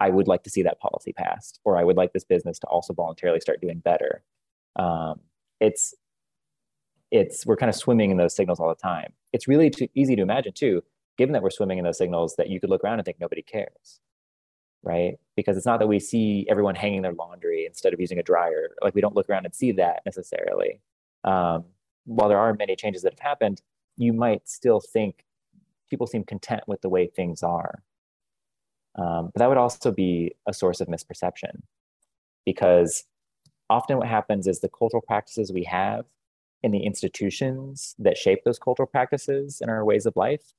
I 0.00 0.10
would 0.10 0.28
like 0.28 0.42
to 0.44 0.50
see 0.50 0.62
that 0.62 0.80
policy 0.80 1.12
passed, 1.12 1.60
or 1.64 1.78
I 1.78 1.84
would 1.84 1.96
like 1.96 2.12
this 2.12 2.24
business 2.24 2.58
to 2.60 2.66
also 2.66 2.92
voluntarily 2.92 3.40
start 3.40 3.60
doing 3.60 3.78
better. 3.78 4.22
Um, 4.76 5.20
it's 5.60 5.94
it's 7.10 7.46
we're 7.46 7.56
kind 7.56 7.70
of 7.70 7.76
swimming 7.76 8.10
in 8.10 8.16
those 8.16 8.34
signals 8.34 8.60
all 8.60 8.68
the 8.68 8.74
time. 8.74 9.12
It's 9.32 9.48
really 9.48 9.70
too 9.70 9.88
easy 9.94 10.16
to 10.16 10.22
imagine 10.22 10.52
too, 10.52 10.82
given 11.16 11.32
that 11.32 11.42
we're 11.42 11.50
swimming 11.50 11.78
in 11.78 11.84
those 11.84 11.98
signals, 11.98 12.36
that 12.36 12.48
you 12.48 12.60
could 12.60 12.70
look 12.70 12.84
around 12.84 12.98
and 12.98 13.04
think 13.04 13.18
nobody 13.20 13.42
cares, 13.42 14.00
right? 14.82 15.18
Because 15.36 15.56
it's 15.56 15.66
not 15.66 15.78
that 15.80 15.86
we 15.86 15.98
see 16.00 16.46
everyone 16.48 16.74
hanging 16.74 17.02
their 17.02 17.14
laundry 17.14 17.64
instead 17.66 17.94
of 17.94 18.00
using 18.00 18.18
a 18.18 18.22
dryer. 18.22 18.70
Like 18.82 18.94
we 18.94 19.00
don't 19.00 19.14
look 19.14 19.30
around 19.30 19.46
and 19.46 19.54
see 19.54 19.72
that 19.72 20.02
necessarily. 20.04 20.80
Um, 21.24 21.64
while 22.04 22.28
there 22.28 22.38
are 22.38 22.54
many 22.54 22.76
changes 22.76 23.02
that 23.02 23.12
have 23.12 23.20
happened, 23.20 23.62
you 23.96 24.12
might 24.12 24.48
still 24.48 24.80
think 24.80 25.24
people 25.88 26.06
seem 26.06 26.24
content 26.24 26.62
with 26.66 26.80
the 26.82 26.88
way 26.88 27.06
things 27.06 27.42
are. 27.42 27.82
Um, 28.96 29.30
but 29.32 29.40
that 29.40 29.48
would 29.48 29.58
also 29.58 29.92
be 29.92 30.34
a 30.46 30.54
source 30.54 30.80
of 30.80 30.88
misperception 30.88 31.62
because 32.44 33.04
often 33.68 33.98
what 33.98 34.08
happens 34.08 34.46
is 34.46 34.60
the 34.60 34.68
cultural 34.68 35.02
practices 35.02 35.52
we 35.52 35.64
have 35.64 36.06
and 36.62 36.72
the 36.72 36.84
institutions 36.84 37.94
that 37.98 38.16
shape 38.16 38.40
those 38.44 38.58
cultural 38.58 38.86
practices 38.86 39.60
and 39.60 39.70
our 39.70 39.84
ways 39.84 40.06
of 40.06 40.16
life 40.16 40.54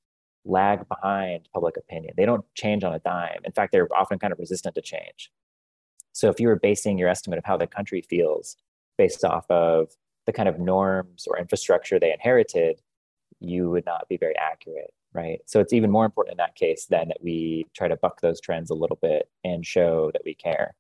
lag 0.46 0.88
behind 0.88 1.50
public 1.54 1.78
opinion. 1.78 2.14
They 2.16 2.26
don't 2.26 2.46
change 2.56 2.84
on 2.84 2.94
a 2.94 3.00
dime. 3.00 3.40
In 3.44 3.52
fact, 3.52 3.72
they're 3.72 3.88
often 3.96 4.20
kind 4.20 4.32
of 4.32 4.40
resistant 4.40 4.76
to 4.76 4.82
change. 4.82 5.32
So 6.14 6.30
if 6.30 6.40
you 6.40 6.48
were 6.48 6.56
basing 6.56 6.98
your 6.98 7.10
estimate 7.10 7.38
of 7.40 7.46
how 7.46 7.58
the 7.58 7.68
country 7.68 8.02
feels 8.02 8.56
based 8.98 9.24
off 9.24 9.50
of 9.52 9.90
the 10.26 10.34
kind 10.34 10.50
of 10.50 10.60
norms 10.60 11.28
or 11.28 11.38
infrastructure 11.38 12.00
they 12.00 12.12
inherited, 12.12 12.82
you 13.40 13.70
would 13.70 13.86
not 13.86 14.08
be 14.10 14.18
very 14.18 14.36
accurate. 14.38 14.94
Right? 15.14 15.40
So 15.46 15.60
it's 15.60 15.74
even 15.74 15.92
more 15.92 16.06
important 16.06 16.34
in 16.34 16.38
that 16.38 16.56
case 16.56 16.86
then 16.86 17.08
that 17.10 17.24
we 17.24 17.66
try 17.76 17.88
to 17.88 17.96
buck 17.98 18.22
those 18.22 18.42
trends 18.42 18.70
a 18.70 18.76
little 18.76 19.00
bit 19.02 19.30
and 19.44 19.66
show 19.66 20.12
that 20.14 20.22
we 20.26 20.34
care. 20.34 20.76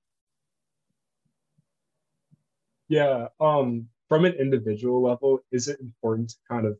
Yeah. 2.89 3.27
Um, 3.39 3.87
from 4.07 4.25
an 4.25 4.33
individual 4.33 5.01
level, 5.01 5.39
is 5.51 5.67
it 5.67 5.79
important 5.79 6.29
to 6.29 6.35
kind 6.49 6.65
of 6.65 6.77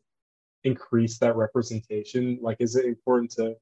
increase 0.64 1.18
that 1.18 1.36
representation? 1.36 2.38
Like, 2.40 2.56
is 2.60 2.76
it 2.76 2.86
important 2.86 3.30
to 3.32 3.54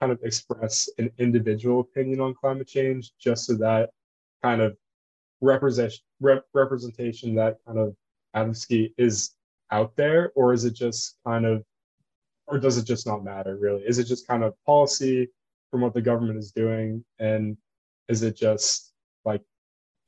kind 0.00 0.12
of 0.12 0.18
express 0.22 0.88
an 0.98 1.10
individual 1.18 1.80
opinion 1.80 2.20
on 2.20 2.34
climate 2.34 2.66
change 2.68 3.12
just 3.18 3.46
so 3.46 3.54
that 3.54 3.90
kind 4.42 4.60
of 4.60 4.76
representation 5.40 6.04
rep- 6.20 6.44
representation 6.52 7.34
that 7.36 7.56
kind 7.66 7.78
of 7.78 7.94
advocacy 8.34 8.92
is 8.98 9.30
out 9.70 9.96
there, 9.96 10.32
or 10.34 10.52
is 10.52 10.64
it 10.64 10.74
just 10.74 11.16
kind 11.26 11.46
of, 11.46 11.62
or 12.46 12.58
does 12.58 12.76
it 12.78 12.84
just 12.84 13.06
not 13.06 13.24
matter 13.24 13.56
really? 13.56 13.82
Is 13.82 13.98
it 13.98 14.04
just 14.04 14.26
kind 14.26 14.44
of 14.44 14.54
policy 14.64 15.28
from 15.70 15.80
what 15.80 15.94
the 15.94 16.02
government 16.02 16.38
is 16.38 16.52
doing, 16.52 17.04
and 17.18 17.56
is 18.08 18.22
it 18.22 18.36
just 18.36 18.92
like 19.24 19.42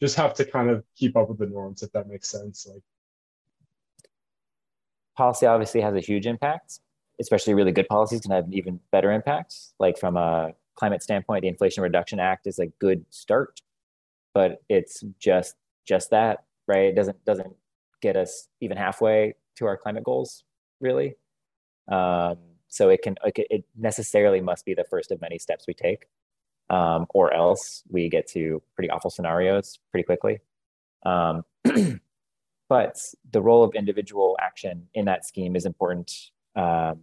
just 0.01 0.17
have 0.17 0.35
to 0.35 0.45
kind 0.45 0.71
of 0.71 0.85
keep 0.97 1.17
up 1.17 1.29
with 1.29 1.39
the 1.39 1.47
norms 1.47 1.83
if 1.83 1.91
that 1.93 2.09
makes 2.09 2.29
sense? 2.31 2.67
Like 2.71 2.83
policy 5.17 5.47
obviously 5.47 5.81
has 5.81 5.95
a 5.95 6.01
huge 6.01 6.27
impact, 6.27 6.81
especially 7.21 7.55
really 7.55 7.73
good 7.73 7.89
policies 7.89 8.21
can 8.21 8.31
have 8.31 8.47
even 8.53 8.79
better 8.93 9.11
impacts. 9.11 9.75
Like 9.81 9.99
from 9.99 10.17
a 10.17 10.53
climate 10.77 11.03
standpoint, 11.03 11.43
the 11.43 11.49
Inflation 11.49 11.83
Reduction 11.83 12.21
Act 12.21 12.47
is 12.47 12.59
a 12.59 12.67
good 12.67 13.05
start, 13.11 13.61
but 14.35 14.63
it's 14.69 15.03
just 15.19 15.57
just 15.87 16.11
that, 16.11 16.45
right? 16.69 16.87
It 16.87 16.95
doesn't 16.95 17.25
doesn't 17.25 17.55
get 18.03 18.17
us 18.17 18.49
even 18.61 18.77
halfway 18.77 19.35
to 19.57 19.67
our 19.67 19.77
climate 19.77 20.05
goals, 20.05 20.45
really. 20.81 21.17
Um, 21.89 22.39
so 22.69 22.89
it 22.89 23.03
can 23.03 23.17
it 23.37 23.65
necessarily 23.77 24.41
must 24.41 24.65
be 24.65 24.75
the 24.75 24.85
first 24.85 25.11
of 25.11 25.21
many 25.21 25.39
steps 25.39 25.67
we 25.67 25.75
take, 25.75 26.07
um, 26.69 27.07
or 27.15 27.33
else 27.33 27.83
we 27.89 28.09
get 28.09 28.27
to 28.29 28.63
pretty 28.75 28.91
awful 28.91 29.11
scenarios 29.11 29.79
pretty 29.91 30.05
quickly. 30.05 30.41
Um, 31.05 31.45
but 32.69 32.99
the 33.31 33.41
role 33.41 33.63
of 33.63 33.75
individual 33.75 34.37
action 34.41 34.89
in 34.95 35.05
that 35.05 35.25
scheme 35.25 35.55
is 35.55 35.65
important 35.65 36.31
um, 36.57 37.01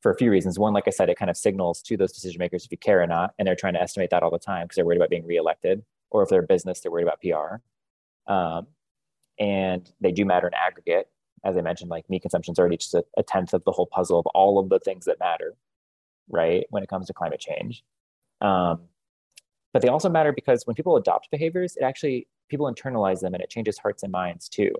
for 0.00 0.10
a 0.10 0.16
few 0.16 0.30
reasons. 0.30 0.58
One, 0.58 0.72
like 0.72 0.88
I 0.88 0.90
said, 0.90 1.10
it 1.10 1.18
kind 1.18 1.30
of 1.30 1.36
signals 1.36 1.82
to 1.82 1.96
those 1.96 2.12
decision 2.12 2.38
makers 2.38 2.64
if 2.64 2.72
you 2.72 2.78
care 2.78 3.02
or 3.02 3.06
not, 3.06 3.34
and 3.38 3.46
they're 3.46 3.56
trying 3.56 3.74
to 3.74 3.82
estimate 3.82 4.10
that 4.10 4.22
all 4.22 4.30
the 4.30 4.38
time 4.38 4.64
because 4.64 4.76
they're 4.76 4.84
worried 4.84 4.96
about 4.96 5.10
being 5.10 5.26
reelected, 5.26 5.82
or 6.10 6.22
if 6.22 6.30
they're 6.30 6.42
a 6.42 6.46
business, 6.46 6.80
they're 6.80 6.90
worried 6.90 7.06
about 7.06 7.20
PR. 7.20 8.32
Um, 8.32 8.66
and 9.38 9.90
they 10.00 10.12
do 10.12 10.24
matter 10.24 10.46
in 10.46 10.54
aggregate. 10.54 11.08
As 11.44 11.56
I 11.56 11.62
mentioned, 11.62 11.90
like 11.90 12.08
meat 12.10 12.22
consumption 12.22 12.52
is 12.52 12.58
already 12.58 12.76
just 12.76 12.94
a, 12.94 13.04
a 13.16 13.22
tenth 13.22 13.54
of 13.54 13.64
the 13.64 13.72
whole 13.72 13.86
puzzle 13.86 14.18
of 14.18 14.26
all 14.28 14.58
of 14.58 14.68
the 14.68 14.78
things 14.78 15.06
that 15.06 15.18
matter, 15.18 15.54
right, 16.28 16.66
when 16.70 16.82
it 16.82 16.88
comes 16.88 17.06
to 17.06 17.14
climate 17.14 17.40
change. 17.40 17.82
Um, 18.40 18.82
but 19.72 19.82
they 19.82 19.88
also 19.88 20.08
matter 20.08 20.32
because 20.32 20.66
when 20.66 20.74
people 20.74 20.96
adopt 20.96 21.30
behaviors, 21.30 21.76
it 21.76 21.82
actually 21.82 22.26
people 22.48 22.66
internalize 22.72 23.20
them 23.20 23.34
and 23.34 23.42
it 23.42 23.50
changes 23.50 23.78
hearts 23.78 24.02
and 24.02 24.12
minds 24.12 24.48
too. 24.48 24.72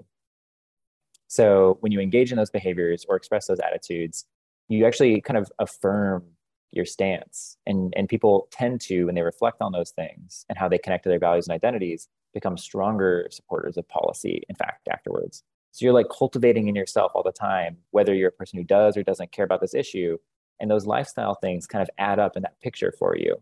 So 1.28 1.78
when 1.80 1.92
you 1.92 2.00
engage 2.00 2.32
in 2.32 2.36
those 2.36 2.50
behaviors 2.50 3.06
or 3.08 3.16
express 3.16 3.46
those 3.46 3.60
attitudes, 3.60 4.26
you 4.68 4.84
actually 4.84 5.20
kind 5.20 5.38
of 5.38 5.50
affirm 5.60 6.24
your 6.72 6.84
stance. 6.84 7.56
And, 7.66 7.94
and 7.96 8.08
people 8.08 8.48
tend 8.50 8.80
to, 8.82 9.04
when 9.04 9.14
they 9.14 9.22
reflect 9.22 9.62
on 9.62 9.72
those 9.72 9.90
things 9.90 10.44
and 10.48 10.58
how 10.58 10.68
they 10.68 10.78
connect 10.78 11.04
to 11.04 11.08
their 11.08 11.18
values 11.18 11.46
and 11.46 11.54
identities, 11.54 12.08
become 12.34 12.56
stronger 12.56 13.28
supporters 13.30 13.76
of 13.76 13.88
policy, 13.88 14.42
in 14.48 14.56
fact, 14.56 14.88
afterwards. 14.88 15.44
So 15.72 15.84
you're 15.84 15.94
like 15.94 16.08
cultivating 16.08 16.68
in 16.68 16.74
yourself 16.74 17.12
all 17.14 17.22
the 17.22 17.32
time, 17.32 17.78
whether 17.90 18.14
you're 18.14 18.28
a 18.28 18.32
person 18.32 18.58
who 18.58 18.64
does 18.64 18.96
or 18.96 19.02
doesn't 19.02 19.32
care 19.32 19.44
about 19.44 19.60
this 19.60 19.74
issue. 19.74 20.18
And 20.58 20.70
those 20.70 20.86
lifestyle 20.86 21.34
things 21.34 21.66
kind 21.66 21.82
of 21.82 21.88
add 21.98 22.18
up 22.18 22.36
in 22.36 22.42
that 22.42 22.60
picture 22.60 22.92
for 22.98 23.16
you 23.16 23.36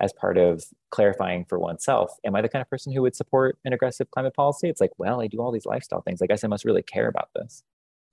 as 0.00 0.12
part 0.12 0.38
of 0.38 0.64
clarifying 0.90 1.44
for 1.44 1.58
oneself 1.58 2.12
am 2.24 2.34
i 2.34 2.40
the 2.40 2.48
kind 2.48 2.62
of 2.62 2.70
person 2.70 2.90
who 2.90 3.02
would 3.02 3.14
support 3.14 3.58
an 3.66 3.72
aggressive 3.72 4.10
climate 4.10 4.34
policy? 4.34 4.68
It's 4.68 4.80
like 4.80 4.92
well 4.98 5.20
i 5.20 5.26
do 5.26 5.40
all 5.40 5.52
these 5.52 5.66
lifestyle 5.66 6.02
things. 6.02 6.22
I 6.22 6.26
guess 6.26 6.44
i 6.44 6.48
must 6.48 6.64
really 6.64 6.82
care 6.82 7.08
about 7.08 7.30
this. 7.34 7.62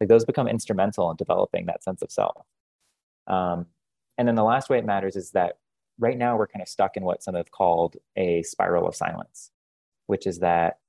Like 0.01 0.09
those 0.09 0.25
become 0.25 0.47
instrumental 0.47 1.09
in 1.11 1.17
developing 1.17 1.65
that 1.67 1.83
sense 1.83 2.01
of 2.01 2.11
self. 2.11 2.45
Um, 3.27 3.67
and 4.17 4.27
then 4.27 4.35
the 4.35 4.43
last 4.43 4.69
way 4.69 4.77
it 4.77 4.85
matters 4.85 5.15
is 5.15 5.31
that 5.31 5.57
right 5.99 6.17
now 6.17 6.37
we're 6.37 6.47
kind 6.47 6.61
of 6.61 6.67
stuck 6.67 6.97
in 6.97 7.03
what 7.03 7.23
some 7.23 7.35
have 7.35 7.51
called 7.51 7.95
a 8.15 8.43
spiral 8.43 8.87
of 8.87 8.95
silence 8.95 9.51
which 10.07 10.25
is 10.25 10.39
that 10.39 10.79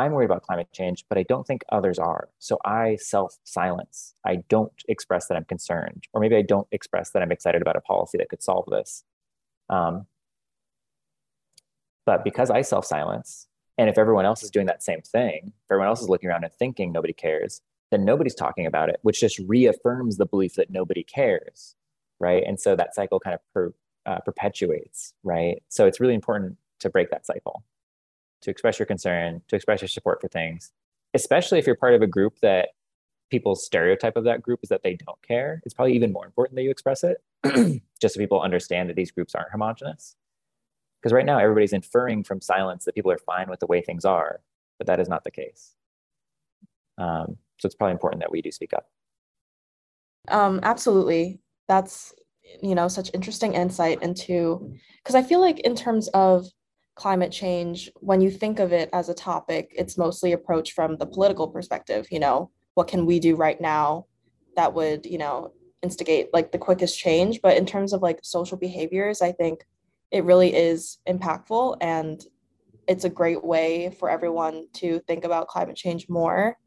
i'm 0.00 0.12
worried 0.12 0.26
about 0.26 0.42
climate 0.42 0.68
change 0.72 1.04
but 1.08 1.18
i 1.18 1.22
don't 1.24 1.46
think 1.46 1.62
others 1.70 1.98
are 1.98 2.28
so 2.38 2.58
i 2.64 2.96
self 2.96 3.38
silence 3.44 4.14
i 4.24 4.36
don't 4.48 4.82
express 4.88 5.26
that 5.26 5.36
i'm 5.36 5.44
concerned 5.44 6.04
or 6.12 6.20
maybe 6.20 6.36
i 6.36 6.42
don't 6.42 6.68
express 6.72 7.10
that 7.10 7.22
i'm 7.22 7.32
excited 7.32 7.62
about 7.62 7.76
a 7.76 7.80
policy 7.80 8.18
that 8.18 8.28
could 8.28 8.42
solve 8.42 8.64
this 8.70 9.04
um, 9.70 10.06
but 12.04 12.24
because 12.24 12.50
I 12.50 12.62
self 12.62 12.84
silence, 12.84 13.46
and 13.78 13.88
if 13.88 13.96
everyone 13.96 14.26
else 14.26 14.42
is 14.42 14.50
doing 14.50 14.66
that 14.66 14.82
same 14.82 15.00
thing, 15.00 15.52
if 15.64 15.70
everyone 15.70 15.88
else 15.88 16.02
is 16.02 16.08
looking 16.08 16.28
around 16.28 16.44
and 16.44 16.52
thinking 16.52 16.92
nobody 16.92 17.12
cares, 17.12 17.62
then 17.90 18.04
nobody's 18.04 18.34
talking 18.34 18.66
about 18.66 18.88
it, 18.88 18.98
which 19.02 19.20
just 19.20 19.38
reaffirms 19.38 20.16
the 20.16 20.26
belief 20.26 20.54
that 20.54 20.70
nobody 20.70 21.04
cares, 21.04 21.76
right? 22.18 22.42
And 22.44 22.58
so 22.60 22.74
that 22.76 22.96
cycle 22.96 23.20
kind 23.20 23.34
of 23.34 23.40
per, 23.54 23.72
uh, 24.06 24.18
perpetuates, 24.24 25.14
right? 25.22 25.62
So 25.68 25.86
it's 25.86 26.00
really 26.00 26.14
important 26.14 26.56
to 26.80 26.90
break 26.90 27.10
that 27.10 27.24
cycle, 27.24 27.62
to 28.42 28.50
express 28.50 28.78
your 28.78 28.86
concern, 28.86 29.42
to 29.48 29.56
express 29.56 29.80
your 29.80 29.88
support 29.88 30.20
for 30.20 30.28
things, 30.28 30.72
especially 31.14 31.58
if 31.58 31.66
you're 31.66 31.76
part 31.76 31.94
of 31.94 32.02
a 32.02 32.06
group 32.06 32.38
that 32.40 32.70
people's 33.30 33.64
stereotype 33.64 34.16
of 34.16 34.24
that 34.24 34.42
group 34.42 34.60
is 34.62 34.68
that 34.68 34.82
they 34.82 34.94
don't 34.94 35.20
care. 35.22 35.62
It's 35.64 35.74
probably 35.74 35.94
even 35.94 36.12
more 36.12 36.26
important 36.26 36.56
that 36.56 36.62
you 36.62 36.70
express 36.70 37.04
it, 37.04 37.18
just 38.00 38.14
so 38.14 38.18
people 38.18 38.40
understand 38.40 38.88
that 38.88 38.96
these 38.96 39.10
groups 39.10 39.34
aren't 39.34 39.52
homogenous. 39.52 40.16
Because 41.00 41.12
right 41.14 41.24
now, 41.24 41.38
everybody's 41.38 41.72
inferring 41.72 42.24
from 42.24 42.40
silence 42.40 42.84
that 42.84 42.94
people 42.94 43.10
are 43.10 43.18
fine 43.18 43.48
with 43.48 43.60
the 43.60 43.66
way 43.66 43.80
things 43.80 44.04
are, 44.04 44.40
but 44.78 44.86
that 44.86 45.00
is 45.00 45.08
not 45.08 45.24
the 45.24 45.30
case. 45.30 45.74
Um, 46.98 47.38
so 47.58 47.66
it's 47.66 47.74
probably 47.74 47.92
important 47.92 48.20
that 48.20 48.30
we 48.30 48.42
do 48.42 48.50
speak 48.50 48.74
up. 48.74 48.88
Um, 50.28 50.60
absolutely. 50.62 51.40
That's, 51.68 52.12
you 52.62 52.74
know, 52.74 52.88
such 52.88 53.10
interesting 53.14 53.54
insight 53.54 54.02
into, 54.02 54.74
because 55.02 55.14
I 55.14 55.22
feel 55.22 55.40
like 55.40 55.60
in 55.60 55.74
terms 55.74 56.08
of 56.08 56.46
climate 57.00 57.32
change, 57.32 57.90
when 58.00 58.20
you 58.20 58.30
think 58.30 58.58
of 58.58 58.74
it 58.74 58.90
as 58.92 59.08
a 59.08 59.14
topic, 59.14 59.72
it's 59.74 59.96
mostly 59.96 60.32
approached 60.32 60.74
from 60.74 60.98
the 60.98 61.06
political 61.06 61.48
perspective, 61.48 62.06
you 62.10 62.20
know, 62.20 62.50
what 62.74 62.88
can 62.88 63.06
we 63.06 63.18
do 63.18 63.36
right 63.36 63.58
now 63.58 64.04
that 64.54 64.74
would, 64.74 65.06
you 65.06 65.16
know, 65.16 65.50
instigate 65.82 66.28
like 66.34 66.52
the 66.52 66.58
quickest 66.58 66.98
change. 66.98 67.40
But 67.40 67.56
in 67.56 67.64
terms 67.64 67.94
of 67.94 68.02
like 68.02 68.18
social 68.22 68.58
behaviors, 68.58 69.22
I 69.22 69.32
think 69.32 69.64
it 70.10 70.24
really 70.24 70.54
is 70.54 70.98
impactful 71.08 71.78
and 71.80 72.22
it's 72.86 73.04
a 73.04 73.16
great 73.20 73.42
way 73.42 73.96
for 73.98 74.10
everyone 74.10 74.66
to 74.74 75.00
think 75.08 75.24
about 75.24 75.48
climate 75.48 75.76
change 75.76 76.06
more. 76.10 76.58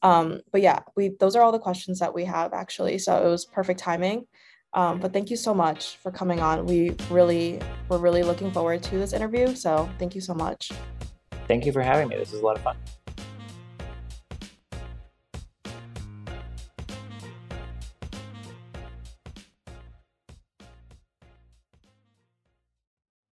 Um, 0.00 0.40
but 0.50 0.62
yeah, 0.62 0.80
we 0.96 1.10
those 1.20 1.36
are 1.36 1.42
all 1.42 1.52
the 1.52 1.58
questions 1.58 1.98
that 1.98 2.14
we 2.14 2.24
have 2.24 2.54
actually. 2.54 2.96
So 2.96 3.22
it 3.22 3.28
was 3.28 3.44
perfect 3.44 3.80
timing. 3.80 4.24
Um, 4.74 4.98
but 4.98 5.12
thank 5.12 5.30
you 5.30 5.36
so 5.36 5.54
much 5.54 5.96
for 5.96 6.10
coming 6.10 6.40
on. 6.40 6.66
We 6.66 6.96
really 7.10 7.60
we're 7.88 7.98
really 7.98 8.22
looking 8.22 8.50
forward 8.50 8.82
to 8.84 8.98
this 8.98 9.12
interview. 9.12 9.54
So 9.54 9.88
thank 9.98 10.14
you 10.14 10.20
so 10.20 10.34
much. 10.34 10.72
Thank 11.46 11.66
you 11.66 11.72
for 11.72 11.82
having 11.82 12.08
me. 12.08 12.16
This 12.16 12.32
is 12.32 12.40
a 12.40 12.44
lot 12.44 12.56
of 12.56 12.62
fun. 12.62 12.76